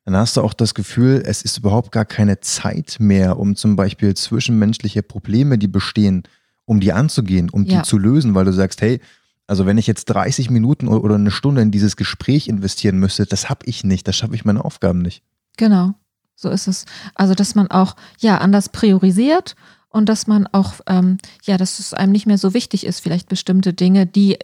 dann 0.05 0.15
hast 0.17 0.38
du 0.38 0.41
auch 0.41 0.53
das 0.53 0.74
Gefühl, 0.75 1.24
es 1.25 1.41
ist 1.41 1.57
überhaupt 1.57 1.91
gar 1.91 2.05
keine 2.05 2.39
Zeit 2.39 2.97
mehr, 3.00 3.39
um 3.39 3.55
zum 3.55 3.75
Beispiel 3.75 4.13
zwischenmenschliche 4.13 5.01
Probleme, 5.03 5.57
die 5.57 5.67
bestehen, 5.67 6.24
um 6.65 6.79
die 6.79 6.93
anzugehen, 6.93 7.50
um 7.50 7.65
Ja. 7.65 7.77
die 7.81 7.88
zu 7.88 7.97
lösen, 7.97 8.35
weil 8.35 8.45
du 8.45 8.53
sagst, 8.53 8.81
hey, 8.81 9.00
also 9.47 9.65
wenn 9.65 9.77
ich 9.77 9.88
jetzt 9.88 10.05
30 10.05 10.50
Minuten 10.50 10.88
oder 10.88 11.15
eine 11.15 11.31
Stunde 11.31 11.62
in 11.62 11.71
dieses 11.71 11.95
Gespräch 11.97 12.47
investieren 12.47 12.97
müsste, 13.00 13.25
das 13.25 13.50
habe 13.50 13.65
ich 13.65 13.83
nicht, 13.83 14.07
das 14.07 14.15
schaffe 14.15 14.35
ich 14.35 14.45
meine 14.45 14.63
Aufgaben 14.65 15.00
nicht. 15.01 15.24
Genau, 15.57 15.93
so 16.35 16.50
ist 16.50 16.67
es. 16.67 16.85
Also, 17.13 17.33
dass 17.35 17.53
man 17.55 17.69
auch 17.69 17.95
ja 18.19 18.39
anders 18.39 18.69
priorisiert 18.69 19.55
und 19.89 20.09
dass 20.09 20.27
man 20.27 20.47
auch 20.47 20.74
ähm, 20.88 21.17
ja, 21.43 21.57
dass 21.57 21.79
es 21.79 21.93
einem 21.93 22.12
nicht 22.12 22.25
mehr 22.25 22.38
so 22.39 22.53
wichtig 22.53 22.85
ist, 22.85 23.00
vielleicht 23.00 23.29
bestimmte 23.29 23.74
Dinge, 23.74 24.05
die 24.07 24.38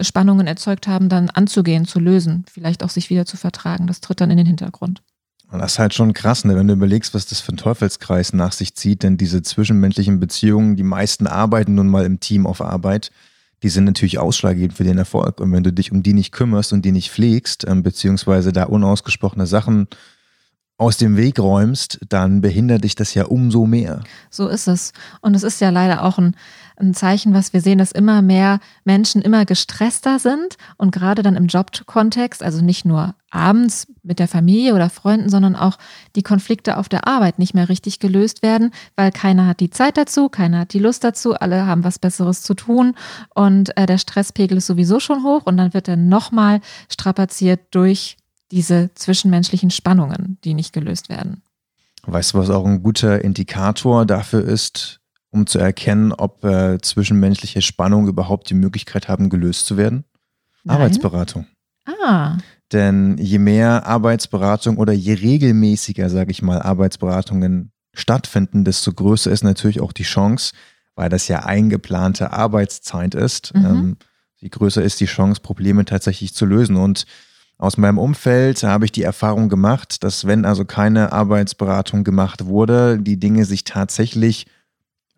Spannungen 0.00 0.46
erzeugt 0.46 0.88
haben, 0.88 1.08
dann 1.08 1.30
anzugehen, 1.30 1.86
zu 1.86 2.00
lösen, 2.00 2.44
vielleicht 2.50 2.82
auch 2.82 2.90
sich 2.90 3.10
wieder 3.10 3.26
zu 3.26 3.36
vertragen. 3.36 3.86
Das 3.86 4.00
tritt 4.00 4.20
dann 4.20 4.30
in 4.30 4.36
den 4.36 4.46
Hintergrund. 4.46 5.02
Und 5.50 5.60
das 5.60 5.72
ist 5.72 5.78
halt 5.78 5.94
schon 5.94 6.12
krass, 6.12 6.44
ne? 6.44 6.56
wenn 6.56 6.68
du 6.68 6.74
überlegst, 6.74 7.14
was 7.14 7.26
das 7.26 7.40
für 7.40 7.52
ein 7.52 7.56
Teufelskreis 7.56 8.34
nach 8.34 8.52
sich 8.52 8.74
zieht, 8.74 9.02
denn 9.02 9.16
diese 9.16 9.42
zwischenmenschlichen 9.42 10.20
Beziehungen, 10.20 10.76
die 10.76 10.82
meisten 10.82 11.26
arbeiten 11.26 11.74
nun 11.74 11.88
mal 11.88 12.04
im 12.04 12.20
Team 12.20 12.46
auf 12.46 12.60
Arbeit, 12.60 13.10
die 13.62 13.70
sind 13.70 13.84
natürlich 13.84 14.18
ausschlaggebend 14.18 14.76
für 14.76 14.84
den 14.84 14.98
Erfolg. 14.98 15.40
Und 15.40 15.52
wenn 15.52 15.64
du 15.64 15.72
dich 15.72 15.90
um 15.90 16.02
die 16.02 16.12
nicht 16.12 16.32
kümmerst 16.32 16.72
und 16.72 16.84
die 16.84 16.92
nicht 16.92 17.10
pflegst, 17.10 17.66
ähm, 17.66 17.82
beziehungsweise 17.82 18.52
da 18.52 18.64
unausgesprochene 18.64 19.46
Sachen 19.46 19.88
aus 20.78 20.96
dem 20.96 21.16
Weg 21.16 21.40
räumst, 21.40 21.98
dann 22.08 22.40
behindert 22.40 22.84
dich 22.84 22.94
das 22.94 23.12
ja 23.12 23.26
umso 23.26 23.66
mehr. 23.66 24.00
So 24.30 24.46
ist 24.46 24.68
es. 24.68 24.92
Und 25.20 25.34
es 25.34 25.42
ist 25.42 25.60
ja 25.60 25.70
leider 25.70 26.04
auch 26.04 26.18
ein, 26.18 26.36
ein 26.76 26.94
Zeichen, 26.94 27.34
was 27.34 27.52
wir 27.52 27.60
sehen, 27.60 27.78
dass 27.78 27.90
immer 27.90 28.22
mehr 28.22 28.60
Menschen 28.84 29.20
immer 29.20 29.44
gestresster 29.44 30.20
sind 30.20 30.56
und 30.76 30.92
gerade 30.92 31.24
dann 31.24 31.34
im 31.34 31.48
Jobkontext, 31.48 32.44
also 32.44 32.64
nicht 32.64 32.84
nur 32.84 33.16
abends 33.28 33.88
mit 34.04 34.20
der 34.20 34.28
Familie 34.28 34.72
oder 34.72 34.88
Freunden, 34.88 35.28
sondern 35.28 35.56
auch 35.56 35.78
die 36.14 36.22
Konflikte 36.22 36.76
auf 36.76 36.88
der 36.88 37.08
Arbeit 37.08 37.40
nicht 37.40 37.54
mehr 37.54 37.68
richtig 37.68 37.98
gelöst 37.98 38.42
werden, 38.42 38.70
weil 38.94 39.10
keiner 39.10 39.48
hat 39.48 39.58
die 39.58 39.70
Zeit 39.70 39.96
dazu, 39.96 40.28
keiner 40.28 40.60
hat 40.60 40.72
die 40.72 40.78
Lust 40.78 41.02
dazu, 41.02 41.34
alle 41.34 41.66
haben 41.66 41.82
was 41.82 41.98
Besseres 41.98 42.42
zu 42.42 42.54
tun 42.54 42.94
und 43.34 43.76
äh, 43.76 43.86
der 43.86 43.98
Stresspegel 43.98 44.58
ist 44.58 44.66
sowieso 44.66 45.00
schon 45.00 45.24
hoch 45.24 45.42
und 45.44 45.56
dann 45.56 45.74
wird 45.74 45.88
er 45.88 45.96
nochmal 45.96 46.60
strapaziert 46.88 47.60
durch 47.72 48.16
diese 48.50 48.90
zwischenmenschlichen 48.94 49.70
Spannungen, 49.70 50.38
die 50.44 50.54
nicht 50.54 50.72
gelöst 50.72 51.08
werden. 51.08 51.42
Weißt 52.02 52.32
du, 52.32 52.38
was 52.38 52.50
auch 52.50 52.64
ein 52.64 52.82
guter 52.82 53.22
Indikator 53.22 54.06
dafür 54.06 54.42
ist, 54.44 55.00
um 55.30 55.46
zu 55.46 55.58
erkennen, 55.58 56.12
ob 56.12 56.42
äh, 56.44 56.78
zwischenmenschliche 56.80 57.60
Spannungen 57.60 58.08
überhaupt 58.08 58.48
die 58.48 58.54
Möglichkeit 58.54 59.08
haben, 59.08 59.28
gelöst 59.28 59.66
zu 59.66 59.76
werden? 59.76 60.04
Nein? 60.64 60.76
Arbeitsberatung. 60.76 61.46
Ah, 62.04 62.38
Denn 62.72 63.16
je 63.18 63.38
mehr 63.38 63.86
Arbeitsberatung 63.86 64.76
oder 64.78 64.92
je 64.92 65.14
regelmäßiger, 65.14 66.08
sage 66.10 66.30
ich 66.30 66.42
mal, 66.42 66.60
Arbeitsberatungen 66.62 67.72
stattfinden, 67.94 68.64
desto 68.64 68.92
größer 68.92 69.30
ist 69.30 69.42
natürlich 69.42 69.80
auch 69.80 69.92
die 69.92 70.02
Chance, 70.04 70.52
weil 70.94 71.08
das 71.08 71.28
ja 71.28 71.44
eingeplante 71.44 72.32
Arbeitszeit 72.32 73.14
ist, 73.14 73.54
Mhm. 73.54 73.64
ähm, 73.64 73.96
je 74.36 74.48
größer 74.48 74.82
ist 74.82 75.00
die 75.00 75.06
Chance, 75.06 75.40
Probleme 75.40 75.84
tatsächlich 75.84 76.34
zu 76.34 76.44
lösen. 76.46 76.76
Und 76.76 77.06
aus 77.58 77.76
meinem 77.76 77.98
Umfeld 77.98 78.62
habe 78.62 78.84
ich 78.84 78.92
die 78.92 79.02
Erfahrung 79.02 79.48
gemacht, 79.48 80.04
dass 80.04 80.26
wenn 80.26 80.44
also 80.44 80.64
keine 80.64 81.12
Arbeitsberatung 81.12 82.04
gemacht 82.04 82.46
wurde, 82.46 82.98
die 83.00 83.18
Dinge 83.18 83.44
sich 83.44 83.64
tatsächlich 83.64 84.46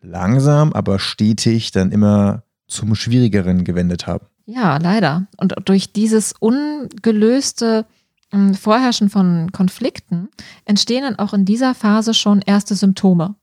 langsam, 0.00 0.72
aber 0.72 0.98
stetig 0.98 1.70
dann 1.70 1.92
immer 1.92 2.42
zum 2.66 2.94
Schwierigeren 2.94 3.64
gewendet 3.64 4.06
haben. 4.06 4.24
Ja, 4.46 4.78
leider. 4.78 5.26
Und 5.36 5.54
durch 5.66 5.92
dieses 5.92 6.32
ungelöste 6.40 7.84
ähm, 8.32 8.54
Vorherrschen 8.54 9.10
von 9.10 9.52
Konflikten 9.52 10.30
entstehen 10.64 11.02
dann 11.02 11.18
auch 11.18 11.34
in 11.34 11.44
dieser 11.44 11.74
Phase 11.74 12.14
schon 12.14 12.40
erste 12.40 12.74
Symptome. 12.74 13.34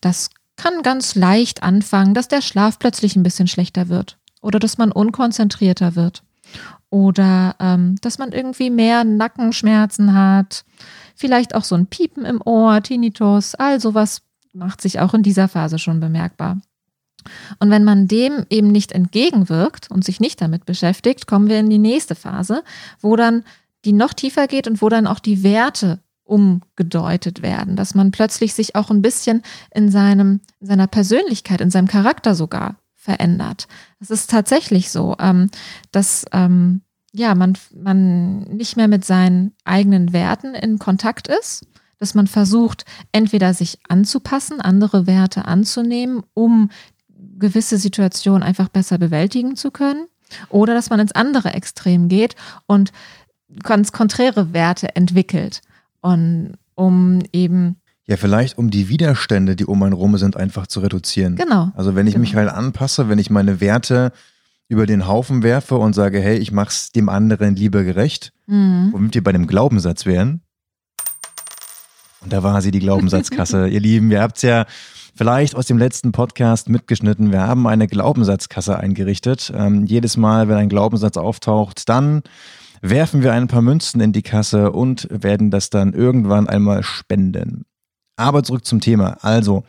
Das 0.00 0.30
kann 0.56 0.82
ganz 0.82 1.16
leicht 1.16 1.64
anfangen, 1.64 2.14
dass 2.14 2.28
der 2.28 2.40
Schlaf 2.40 2.78
plötzlich 2.78 3.16
ein 3.16 3.24
bisschen 3.24 3.48
schlechter 3.48 3.88
wird 3.88 4.18
oder 4.40 4.60
dass 4.60 4.78
man 4.78 4.92
unkonzentrierter 4.92 5.96
wird 5.96 6.22
oder 6.90 7.56
ähm, 7.60 7.96
dass 8.00 8.18
man 8.18 8.32
irgendwie 8.32 8.70
mehr 8.70 9.04
Nackenschmerzen 9.04 10.14
hat, 10.14 10.64
vielleicht 11.14 11.54
auch 11.54 11.64
so 11.64 11.74
ein 11.74 11.86
Piepen 11.86 12.24
im 12.24 12.40
Ohr, 12.44 12.82
Tinnitus, 12.82 13.54
all 13.54 13.80
sowas 13.80 14.22
macht 14.52 14.80
sich 14.80 15.00
auch 15.00 15.14
in 15.14 15.22
dieser 15.22 15.48
Phase 15.48 15.78
schon 15.78 16.00
bemerkbar. 16.00 16.58
Und 17.58 17.70
wenn 17.70 17.84
man 17.84 18.08
dem 18.08 18.46
eben 18.48 18.68
nicht 18.68 18.92
entgegenwirkt 18.92 19.90
und 19.90 20.04
sich 20.04 20.20
nicht 20.20 20.40
damit 20.40 20.64
beschäftigt, 20.64 21.26
kommen 21.26 21.48
wir 21.48 21.60
in 21.60 21.68
die 21.68 21.78
nächste 21.78 22.14
Phase, 22.14 22.62
wo 23.00 23.16
dann 23.16 23.44
die 23.84 23.92
noch 23.92 24.14
tiefer 24.14 24.46
geht 24.46 24.66
und 24.66 24.80
wo 24.80 24.88
dann 24.88 25.06
auch 25.06 25.18
die 25.18 25.42
Werte 25.42 26.00
umgedeutet 26.24 27.42
werden, 27.42 27.76
dass 27.76 27.94
man 27.94 28.10
plötzlich 28.10 28.54
sich 28.54 28.76
auch 28.76 28.90
ein 28.90 29.02
bisschen 29.02 29.42
in 29.72 29.90
seinem, 29.90 30.40
in 30.60 30.66
seiner 30.66 30.86
Persönlichkeit, 30.86 31.60
in 31.60 31.70
seinem 31.70 31.88
Charakter 31.88 32.34
sogar 32.34 32.76
verändert. 33.08 33.68
Es 34.00 34.10
ist 34.10 34.28
tatsächlich 34.28 34.90
so, 34.90 35.16
ähm, 35.18 35.50
dass 35.92 36.26
ähm, 36.32 36.82
ja, 37.12 37.34
man, 37.34 37.56
man 37.74 38.40
nicht 38.40 38.76
mehr 38.76 38.86
mit 38.88 39.02
seinen 39.04 39.52
eigenen 39.64 40.12
Werten 40.12 40.54
in 40.54 40.78
Kontakt 40.78 41.26
ist, 41.26 41.66
dass 41.98 42.14
man 42.14 42.26
versucht, 42.26 42.84
entweder 43.12 43.54
sich 43.54 43.78
anzupassen, 43.88 44.60
andere 44.60 45.06
Werte 45.06 45.46
anzunehmen, 45.46 46.22
um 46.34 46.70
gewisse 47.38 47.78
Situationen 47.78 48.42
einfach 48.42 48.68
besser 48.68 48.98
bewältigen 48.98 49.56
zu 49.56 49.70
können, 49.70 50.06
oder 50.50 50.74
dass 50.74 50.90
man 50.90 51.00
ins 51.00 51.12
andere 51.12 51.54
Extrem 51.54 52.08
geht 52.08 52.36
und 52.66 52.92
ganz 53.62 53.90
konträre 53.90 54.52
Werte 54.52 54.94
entwickelt. 54.94 55.62
Und 56.02 56.58
um 56.74 57.22
eben, 57.32 57.76
Ja, 58.08 58.16
vielleicht 58.16 58.56
um 58.56 58.70
die 58.70 58.88
Widerstände, 58.88 59.54
die 59.54 59.66
um 59.66 59.82
einen 59.82 59.92
rum 59.92 60.16
sind, 60.16 60.36
einfach 60.36 60.66
zu 60.66 60.80
reduzieren. 60.80 61.36
genau, 61.36 61.70
Also 61.76 61.94
wenn 61.94 62.06
ich 62.06 62.14
Genau. 62.14 62.22
mich 62.22 62.34
halt 62.34 62.48
anpasse, 62.48 63.08
wenn 63.10 63.18
ich 63.18 63.28
meine 63.28 63.60
Werte 63.60 64.12
über 64.68 64.86
den 64.86 65.06
Haufen 65.06 65.42
werfe 65.42 65.76
und 65.76 65.94
sage, 65.94 66.18
hey, 66.20 66.38
ich 66.38 66.50
mach's 66.50 66.90
dem 66.90 67.08
anderen 67.10 67.54
lieber 67.54 67.84
gerecht, 67.84 68.32
mhm. 68.46 68.88
womit 68.92 69.14
wir 69.14 69.22
bei 69.22 69.32
dem 69.32 69.46
Glaubenssatz 69.46 70.06
wären. 70.06 70.40
Und 72.22 72.32
da 72.32 72.42
war 72.42 72.60
sie, 72.62 72.70
die 72.70 72.80
Glaubenssatzkasse. 72.80 73.68
Ihr 73.68 73.80
Lieben, 73.80 74.10
ihr 74.10 74.20
habt's 74.22 74.42
ja 74.42 74.66
vielleicht 75.14 75.54
aus 75.54 75.66
dem 75.66 75.78
letzten 75.78 76.12
Podcast 76.12 76.68
mitgeschnitten. 76.68 77.30
Wir 77.30 77.42
haben 77.42 77.66
eine 77.66 77.86
Glaubenssatzkasse 77.86 78.78
eingerichtet. 78.78 79.52
Ähm, 79.54 79.84
jedes 79.86 80.16
Mal, 80.16 80.48
wenn 80.48 80.56
ein 80.56 80.68
Glaubenssatz 80.68 81.16
auftaucht, 81.16 81.88
dann 81.88 82.22
werfen 82.80 83.22
wir 83.22 83.32
ein 83.32 83.48
paar 83.48 83.62
Münzen 83.62 84.00
in 84.00 84.12
die 84.12 84.22
Kasse 84.22 84.72
und 84.72 85.08
werden 85.10 85.50
das 85.50 85.70
dann 85.70 85.92
irgendwann 85.92 86.48
einmal 86.48 86.82
spenden. 86.82 87.64
Aber 88.18 88.42
zurück 88.42 88.66
zum 88.66 88.80
Thema. 88.80 89.16
Also, 89.22 89.64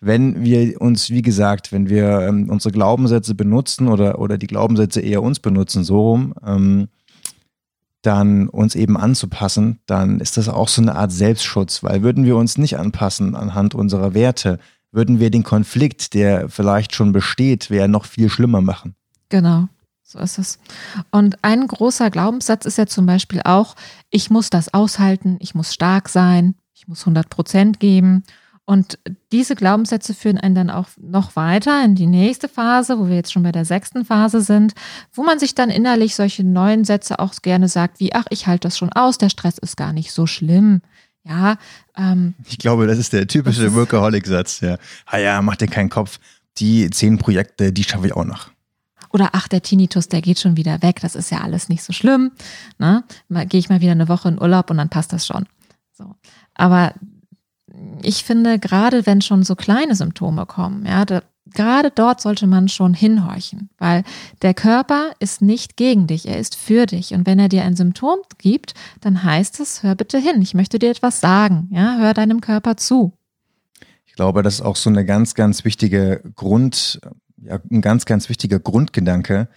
wenn 0.00 0.44
wir 0.44 0.80
uns, 0.80 1.10
wie 1.10 1.22
gesagt, 1.22 1.72
wenn 1.72 1.88
wir 1.88 2.20
ähm, 2.20 2.50
unsere 2.50 2.72
Glaubenssätze 2.72 3.34
benutzen 3.34 3.88
oder, 3.88 4.18
oder 4.18 4.38
die 4.38 4.46
Glaubenssätze 4.46 5.00
eher 5.00 5.22
uns 5.22 5.40
benutzen, 5.40 5.82
so 5.82 6.10
rum, 6.10 6.34
ähm, 6.44 6.88
dann 8.02 8.48
uns 8.48 8.74
eben 8.74 8.96
anzupassen, 8.96 9.80
dann 9.86 10.20
ist 10.20 10.36
das 10.36 10.48
auch 10.48 10.68
so 10.68 10.80
eine 10.80 10.94
Art 10.94 11.10
Selbstschutz, 11.10 11.82
weil 11.82 12.02
würden 12.02 12.24
wir 12.24 12.36
uns 12.36 12.58
nicht 12.58 12.78
anpassen 12.78 13.34
anhand 13.34 13.74
unserer 13.74 14.14
Werte, 14.14 14.60
würden 14.92 15.18
wir 15.18 15.30
den 15.30 15.42
Konflikt, 15.42 16.14
der 16.14 16.48
vielleicht 16.48 16.94
schon 16.94 17.12
besteht, 17.12 17.70
wäre 17.70 17.88
noch 17.88 18.04
viel 18.04 18.28
schlimmer 18.28 18.60
machen. 18.60 18.94
Genau, 19.28 19.68
so 20.02 20.18
ist 20.20 20.38
es. 20.38 20.58
Und 21.10 21.42
ein 21.42 21.66
großer 21.66 22.10
Glaubenssatz 22.10 22.64
ist 22.64 22.78
ja 22.78 22.86
zum 22.86 23.06
Beispiel 23.06 23.40
auch, 23.44 23.74
ich 24.10 24.30
muss 24.30 24.50
das 24.50 24.72
aushalten, 24.72 25.38
ich 25.40 25.54
muss 25.54 25.74
stark 25.74 26.08
sein, 26.08 26.54
ich 26.86 26.88
muss 26.88 27.00
100 27.00 27.28
Prozent 27.28 27.80
geben. 27.80 28.22
Und 28.64 28.98
diese 29.32 29.56
Glaubenssätze 29.56 30.14
führen 30.14 30.38
einen 30.38 30.54
dann 30.54 30.70
auch 30.70 30.86
noch 31.00 31.34
weiter 31.34 31.84
in 31.84 31.96
die 31.96 32.06
nächste 32.06 32.48
Phase, 32.48 32.98
wo 32.98 33.08
wir 33.08 33.16
jetzt 33.16 33.32
schon 33.32 33.42
bei 33.42 33.52
der 33.52 33.64
sechsten 33.64 34.04
Phase 34.04 34.40
sind, 34.40 34.74
wo 35.12 35.24
man 35.24 35.40
sich 35.40 35.56
dann 35.56 35.68
innerlich 35.68 36.14
solche 36.14 36.44
neuen 36.44 36.84
Sätze 36.84 37.18
auch 37.18 37.34
gerne 37.42 37.68
sagt, 37.68 37.98
wie, 37.98 38.14
ach, 38.14 38.26
ich 38.30 38.46
halte 38.46 38.68
das 38.68 38.78
schon 38.78 38.92
aus, 38.92 39.18
der 39.18 39.30
Stress 39.30 39.58
ist 39.58 39.76
gar 39.76 39.92
nicht 39.92 40.12
so 40.12 40.26
schlimm. 40.26 40.80
Ja, 41.24 41.58
ähm, 41.96 42.34
Ich 42.44 42.58
glaube, 42.58 42.86
das 42.86 42.98
ist 42.98 43.12
der 43.12 43.26
typische 43.26 43.74
Workaholic-Satz. 43.74 44.60
Ja. 44.60 44.78
Ah 45.06 45.18
ja, 45.18 45.42
mach 45.42 45.56
dir 45.56 45.68
keinen 45.68 45.90
Kopf. 45.90 46.20
Die 46.58 46.88
zehn 46.90 47.18
Projekte, 47.18 47.72
die 47.72 47.82
schaffe 47.82 48.06
ich 48.06 48.14
auch 48.14 48.24
noch. 48.24 48.50
Oder 49.10 49.30
ach, 49.32 49.48
der 49.48 49.62
Tinnitus, 49.62 50.08
der 50.08 50.22
geht 50.22 50.38
schon 50.38 50.56
wieder 50.56 50.82
weg, 50.82 51.00
das 51.00 51.14
ist 51.14 51.30
ja 51.30 51.40
alles 51.40 51.68
nicht 51.68 51.82
so 51.82 51.92
schlimm. 51.92 52.32
Ne? 52.78 53.04
Gehe 53.48 53.60
ich 53.60 53.68
mal 53.68 53.80
wieder 53.80 53.92
eine 53.92 54.08
Woche 54.08 54.28
in 54.28 54.40
Urlaub 54.40 54.70
und 54.70 54.76
dann 54.78 54.88
passt 54.88 55.12
das 55.12 55.26
schon. 55.26 55.46
So. 55.92 56.14
Aber 56.56 56.92
ich 58.02 58.24
finde, 58.24 58.58
gerade 58.58 59.06
wenn 59.06 59.20
schon 59.20 59.42
so 59.42 59.54
kleine 59.54 59.94
Symptome 59.94 60.46
kommen, 60.46 60.86
ja, 60.86 61.04
da, 61.04 61.22
gerade 61.52 61.90
dort 61.90 62.20
sollte 62.20 62.46
man 62.46 62.68
schon 62.68 62.94
hinhorchen, 62.94 63.70
weil 63.78 64.04
der 64.42 64.54
Körper 64.54 65.12
ist 65.18 65.42
nicht 65.42 65.76
gegen 65.76 66.06
dich, 66.06 66.26
er 66.26 66.38
ist 66.38 66.56
für 66.56 66.86
dich. 66.86 67.14
Und 67.14 67.26
wenn 67.26 67.38
er 67.38 67.48
dir 67.48 67.64
ein 67.64 67.76
Symptom 67.76 68.18
gibt, 68.38 68.74
dann 69.00 69.22
heißt 69.22 69.60
es, 69.60 69.82
hör 69.82 69.94
bitte 69.94 70.18
hin, 70.18 70.42
ich 70.42 70.54
möchte 70.54 70.78
dir 70.78 70.90
etwas 70.90 71.20
sagen, 71.20 71.68
ja, 71.72 71.98
hör 71.98 72.14
deinem 72.14 72.40
Körper 72.40 72.76
zu. 72.76 73.12
Ich 74.06 74.14
glaube, 74.14 74.42
das 74.42 74.54
ist 74.54 74.60
auch 74.62 74.76
so 74.76 74.90
eine 74.90 75.04
ganz, 75.04 75.34
ganz 75.34 75.64
wichtige 75.64 76.22
Grund, 76.36 77.00
ja, 77.36 77.58
ein 77.70 77.82
ganz, 77.82 78.06
ganz 78.06 78.28
wichtiger 78.28 78.58
Grundgedanke, 78.58 79.48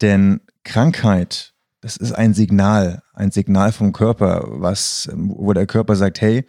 denn 0.00 0.40
Krankheit, 0.64 1.54
das 1.86 1.96
ist 1.96 2.10
ein 2.10 2.34
Signal, 2.34 3.00
ein 3.14 3.30
Signal 3.30 3.70
vom 3.70 3.92
Körper, 3.92 4.44
was, 4.48 5.08
wo 5.14 5.52
der 5.52 5.66
Körper 5.68 5.94
sagt, 5.94 6.20
hey, 6.20 6.44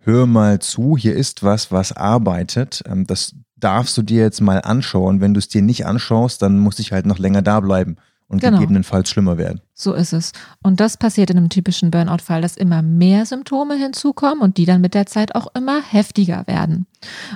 hör 0.00 0.26
mal 0.26 0.58
zu, 0.58 0.96
hier 0.96 1.14
ist 1.14 1.44
was, 1.44 1.70
was 1.70 1.92
arbeitet. 1.92 2.82
Ähm, 2.84 3.06
das 3.06 3.36
darfst 3.54 3.96
du 3.96 4.02
dir 4.02 4.22
jetzt 4.22 4.40
mal 4.40 4.60
anschauen. 4.62 5.20
Wenn 5.20 5.32
du 5.32 5.38
es 5.38 5.46
dir 5.46 5.62
nicht 5.62 5.86
anschaust, 5.86 6.42
dann 6.42 6.58
muss 6.58 6.80
ich 6.80 6.90
halt 6.90 7.06
noch 7.06 7.20
länger 7.20 7.40
da 7.40 7.60
bleiben 7.60 7.98
und 8.26 8.40
genau. 8.40 8.58
gegebenenfalls 8.58 9.10
schlimmer 9.10 9.38
werden. 9.38 9.60
So 9.74 9.92
ist 9.92 10.12
es. 10.12 10.32
Und 10.60 10.80
das 10.80 10.96
passiert 10.96 11.30
in 11.30 11.36
einem 11.36 11.50
typischen 11.50 11.92
Burnout-Fall, 11.92 12.42
dass 12.42 12.56
immer 12.56 12.82
mehr 12.82 13.26
Symptome 13.26 13.76
hinzukommen 13.76 14.40
und 14.40 14.56
die 14.56 14.66
dann 14.66 14.80
mit 14.80 14.94
der 14.94 15.06
Zeit 15.06 15.36
auch 15.36 15.54
immer 15.54 15.80
heftiger 15.82 16.48
werden. 16.48 16.86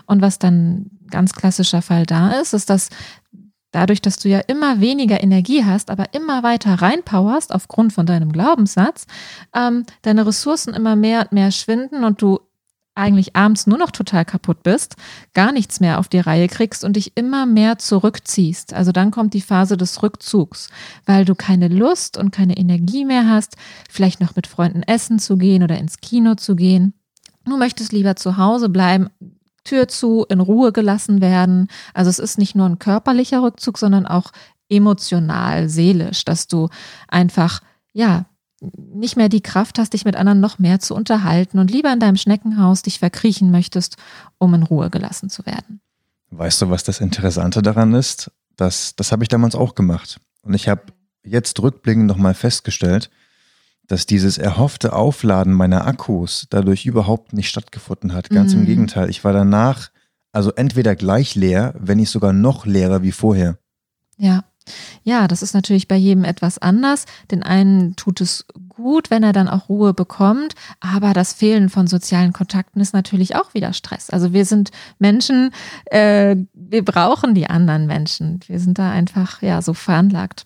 Und 0.07 0.23
was 0.23 0.41
dann 0.41 0.91
ganz 1.09 1.35
klassischer 1.35 1.83
Fall 1.83 2.05
da 2.05 2.33
ist, 2.33 2.53
ist, 2.53 2.69
dass 2.69 2.89
dadurch, 3.71 4.03
dass 4.03 4.19
du 4.19 4.29
ja 4.29 4.41
immer 4.41 4.81
weniger 4.81 5.23
Energie 5.23 5.65
hast, 5.65 5.91
aber 5.91 6.15
immer 6.15 6.43
weiter 6.43 6.75
reinpowerst 6.75 7.55
aufgrund 7.55 7.93
von 7.93 8.07
deinem 8.07 8.33
Glaubenssatz, 8.33 9.07
ähm, 9.55 9.85
deine 10.03 10.27
Ressourcen 10.27 10.75
immer 10.75 10.97
mehr 10.97 11.23
und 11.23 11.33
mehr 11.33 11.51
schwinden 11.51 12.05
und 12.05 12.23
du 12.23 12.41
eigentlich 12.99 13.37
abends 13.37 13.67
nur 13.67 13.79
noch 13.79 13.93
total 13.93 14.25
kaputt 14.25 14.63
bist, 14.63 14.97
gar 15.33 15.53
nichts 15.53 15.81
mehr 15.81 15.99
auf 15.99 16.09
die 16.09 16.19
Reihe 16.19 16.49
kriegst 16.49 16.85
und 16.85 16.97
dich 16.97 17.13
immer 17.17 17.47
mehr 17.47 17.79
zurückziehst. 17.79 18.75
Also 18.75 18.93
dann 18.93 19.13
kommt 19.13 19.35
die 19.35 19.41
Phase 19.41 19.77
des 19.77 20.03
Rückzugs, 20.03 20.69
weil 21.07 21.25
du 21.25 21.35
keine 21.35 21.69
Lust 21.69 22.19
und 22.19 22.33
keine 22.33 22.57
Energie 22.57 23.05
mehr 23.05 23.29
hast, 23.29 23.57
vielleicht 23.89 24.21
noch 24.21 24.35
mit 24.35 24.49
Freunden 24.49 24.83
essen 24.83 25.21
zu 25.21 25.39
gehen 25.39 25.63
oder 25.63 25.79
ins 25.79 25.99
Kino 25.99 26.35
zu 26.35 26.57
gehen. 26.57 26.93
Du 27.45 27.57
möchtest 27.57 27.93
lieber 27.93 28.17
zu 28.17 28.37
Hause 28.37 28.69
bleiben, 28.69 29.09
Tür 29.69 29.89
zu, 29.89 30.25
in 30.29 30.41
Ruhe 30.41 30.73
gelassen 30.73 31.21
werden. 31.21 31.69
Also 31.95 32.11
es 32.11 32.19
ist 32.19 32.39
nicht 32.39 32.55
nur 32.55 32.67
ein 32.67 32.79
körperlicher 32.79 33.43
Rückzug, 33.43 33.79
sondern 33.79 34.07
auch 34.07 34.33
emotional, 34.69 35.69
seelisch, 35.69 36.25
dass 36.25 36.47
du 36.47 36.69
einfach 37.09 37.61
ja, 37.93 38.27
nicht 38.61 39.17
mehr 39.17 39.29
die 39.29 39.41
Kraft 39.41 39.79
hast, 39.79 39.93
dich 39.93 40.05
mit 40.05 40.17
anderen 40.17 40.41
noch 40.41 40.59
mehr 40.59 40.81
zu 40.81 40.95
unterhalten 40.95 41.59
und 41.59 41.71
lieber 41.71 41.93
in 41.93 42.01
deinem 42.01 42.17
Schneckenhaus 42.17 42.83
dich 42.83 42.99
verkriechen 42.99 43.51
möchtest, 43.51 43.97
um 44.39 44.55
in 44.55 44.63
Ruhe 44.63 44.91
gelassen 44.91 45.31
zu 45.31 45.47
werden. 45.47 45.81
Weißt 46.31 46.63
du, 46.63 46.71
was 46.71 46.85
das 46.85 47.01
Interessante 47.01 47.63
daran 47.63 47.95
ist? 47.95 48.31
Das, 48.57 48.95
das 48.97 49.13
habe 49.13 49.25
ich 49.25 49.29
damals 49.29 49.55
auch 49.55 49.75
gemacht. 49.75 50.21
Und 50.43 50.55
ich 50.55 50.69
habe 50.69 50.83
jetzt 51.23 51.61
rückblickend 51.61 52.07
nochmal 52.07 52.35
festgestellt, 52.35 53.11
dass 53.89 54.07
dieses 54.07 54.39
erhoffte 54.39 54.93
Aufladen 54.93 55.53
meiner 55.53 55.87
Akkus 55.87 56.47
dadurch 56.51 56.87
überhaupt 56.87 57.33
nicht 57.33 57.49
stattgefunden 57.49 58.13
hat. 58.13 58.31
Ganz 58.31 58.55
mhm. 58.55 58.61
im 58.61 58.67
Gegenteil. 58.67 59.11
Ich 59.11 59.25
war 59.25 59.33
danach 59.33 59.91
also 60.31 60.53
entweder 60.53 60.95
gleich 60.95 61.35
leer, 61.35 61.75
wenn 61.79 61.97
nicht 61.97 62.11
sogar 62.11 62.33
noch 62.33 62.67
leerer 62.67 63.03
wie 63.03 63.13
vorher. 63.13 63.59
Ja. 64.17 64.45
Ja, 65.03 65.29
das 65.29 65.43
ist 65.43 65.55
natürlich 65.55 65.89
bei 65.89 65.97
jedem 65.97 66.25
etwas 66.25 66.59
anders. 66.59 67.07
Den 67.31 67.43
einen 67.43 67.97
tut 67.97 68.21
es 68.21 68.45
gut, 68.69 69.11
wenn 69.11 69.23
er 69.23 69.33
dann 69.33 69.49
auch 69.49 69.71
Ruhe 69.71 69.95
bekommt, 69.95 70.55
aber 70.79 71.15
das 71.15 71.33
Fehlen 71.33 71.71
von 71.71 71.87
sozialen 71.87 72.35
Kontakten 72.35 72.81
ist 72.81 72.93
natürlich 72.93 73.35
auch 73.35 73.55
wieder 73.55 73.73
Stress. 73.73 74.11
Also 74.11 74.35
wir 74.35 74.45
sind 74.45 74.71
Menschen, 74.99 75.53
äh, 75.87 76.37
wir 76.53 76.85
brauchen 76.85 77.35
die 77.35 77.49
anderen 77.49 77.87
Menschen. 77.87 78.41
Wir 78.47 78.61
sind 78.61 78.79
da 78.79 78.91
einfach 78.91 79.41
ja 79.41 79.63
so 79.63 79.73
veranlagt. 79.73 80.45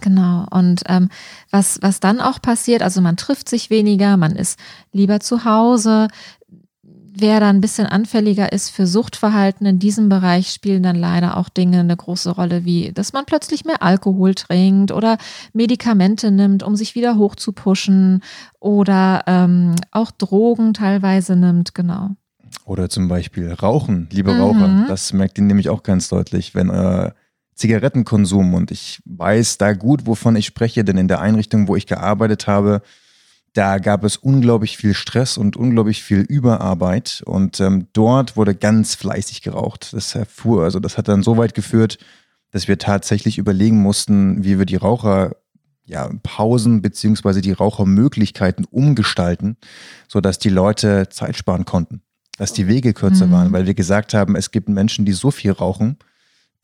Genau. 0.00 0.46
Und 0.50 0.82
ähm, 0.86 1.08
was, 1.50 1.78
was 1.82 2.00
dann 2.00 2.20
auch 2.20 2.42
passiert, 2.42 2.82
also 2.82 3.00
man 3.00 3.16
trifft 3.16 3.48
sich 3.48 3.70
weniger, 3.70 4.16
man 4.16 4.36
ist 4.36 4.58
lieber 4.92 5.20
zu 5.20 5.44
Hause, 5.44 6.08
Wer 7.20 7.40
dann 7.40 7.56
ein 7.56 7.60
bisschen 7.60 7.86
anfälliger 7.86 8.52
ist 8.52 8.70
für 8.70 8.86
Suchtverhalten 8.86 9.66
in 9.66 9.80
diesem 9.80 10.08
Bereich, 10.08 10.50
spielen 10.50 10.84
dann 10.84 10.94
leider 10.94 11.36
auch 11.36 11.48
Dinge 11.48 11.80
eine 11.80 11.96
große 11.96 12.30
Rolle, 12.30 12.64
wie 12.64 12.92
dass 12.92 13.12
man 13.12 13.24
plötzlich 13.24 13.64
mehr 13.64 13.82
Alkohol 13.82 14.36
trinkt 14.36 14.92
oder 14.92 15.18
Medikamente 15.52 16.30
nimmt, 16.30 16.62
um 16.62 16.76
sich 16.76 16.94
wieder 16.94 17.16
hochzupuschen 17.16 18.22
oder 18.60 19.24
ähm, 19.26 19.74
auch 19.90 20.12
Drogen 20.12 20.74
teilweise 20.74 21.34
nimmt, 21.34 21.74
genau. 21.74 22.10
Oder 22.64 22.88
zum 22.88 23.08
Beispiel 23.08 23.52
Rauchen, 23.52 24.08
liebe 24.12 24.34
mhm. 24.34 24.40
Raucher. 24.40 24.84
Das 24.86 25.12
merkt 25.12 25.38
ihr 25.38 25.44
nämlich 25.44 25.70
auch 25.70 25.82
ganz 25.82 26.08
deutlich, 26.08 26.54
wenn 26.54 26.70
euer 26.70 27.14
Zigarettenkonsum 27.58 28.54
und 28.54 28.70
ich 28.70 29.00
weiß 29.04 29.58
da 29.58 29.72
gut, 29.72 30.06
wovon 30.06 30.36
ich 30.36 30.46
spreche, 30.46 30.84
denn 30.84 30.96
in 30.96 31.08
der 31.08 31.20
Einrichtung, 31.20 31.68
wo 31.68 31.76
ich 31.76 31.86
gearbeitet 31.86 32.46
habe, 32.46 32.82
da 33.52 33.78
gab 33.78 34.04
es 34.04 34.16
unglaublich 34.16 34.76
viel 34.76 34.94
Stress 34.94 35.36
und 35.36 35.56
unglaublich 35.56 36.02
viel 36.02 36.20
Überarbeit 36.20 37.22
und 37.26 37.58
ähm, 37.60 37.88
dort 37.92 38.36
wurde 38.36 38.54
ganz 38.54 38.94
fleißig 38.94 39.42
geraucht. 39.42 39.92
Das 39.92 40.14
erfuhr, 40.14 40.62
also 40.62 40.78
das 40.78 40.96
hat 40.96 41.08
dann 41.08 41.24
so 41.24 41.36
weit 41.36 41.54
geführt, 41.54 41.98
dass 42.52 42.68
wir 42.68 42.78
tatsächlich 42.78 43.38
überlegen 43.38 43.82
mussten, 43.82 44.44
wie 44.44 44.58
wir 44.58 44.66
die 44.66 44.76
Raucher 44.76 45.32
ja, 45.84 46.08
Pausen 46.22 46.82
beziehungsweise 46.82 47.40
die 47.40 47.52
Rauchermöglichkeiten 47.52 48.66
umgestalten, 48.66 49.56
sodass 50.06 50.38
die 50.38 50.50
Leute 50.50 51.08
Zeit 51.08 51.36
sparen 51.36 51.64
konnten, 51.64 52.02
dass 52.36 52.52
die 52.52 52.68
Wege 52.68 52.92
kürzer 52.92 53.26
mhm. 53.26 53.32
waren, 53.32 53.52
weil 53.52 53.66
wir 53.66 53.74
gesagt 53.74 54.14
haben, 54.14 54.36
es 54.36 54.50
gibt 54.50 54.68
Menschen, 54.68 55.04
die 55.04 55.12
so 55.12 55.30
viel 55.30 55.50
rauchen, 55.50 55.96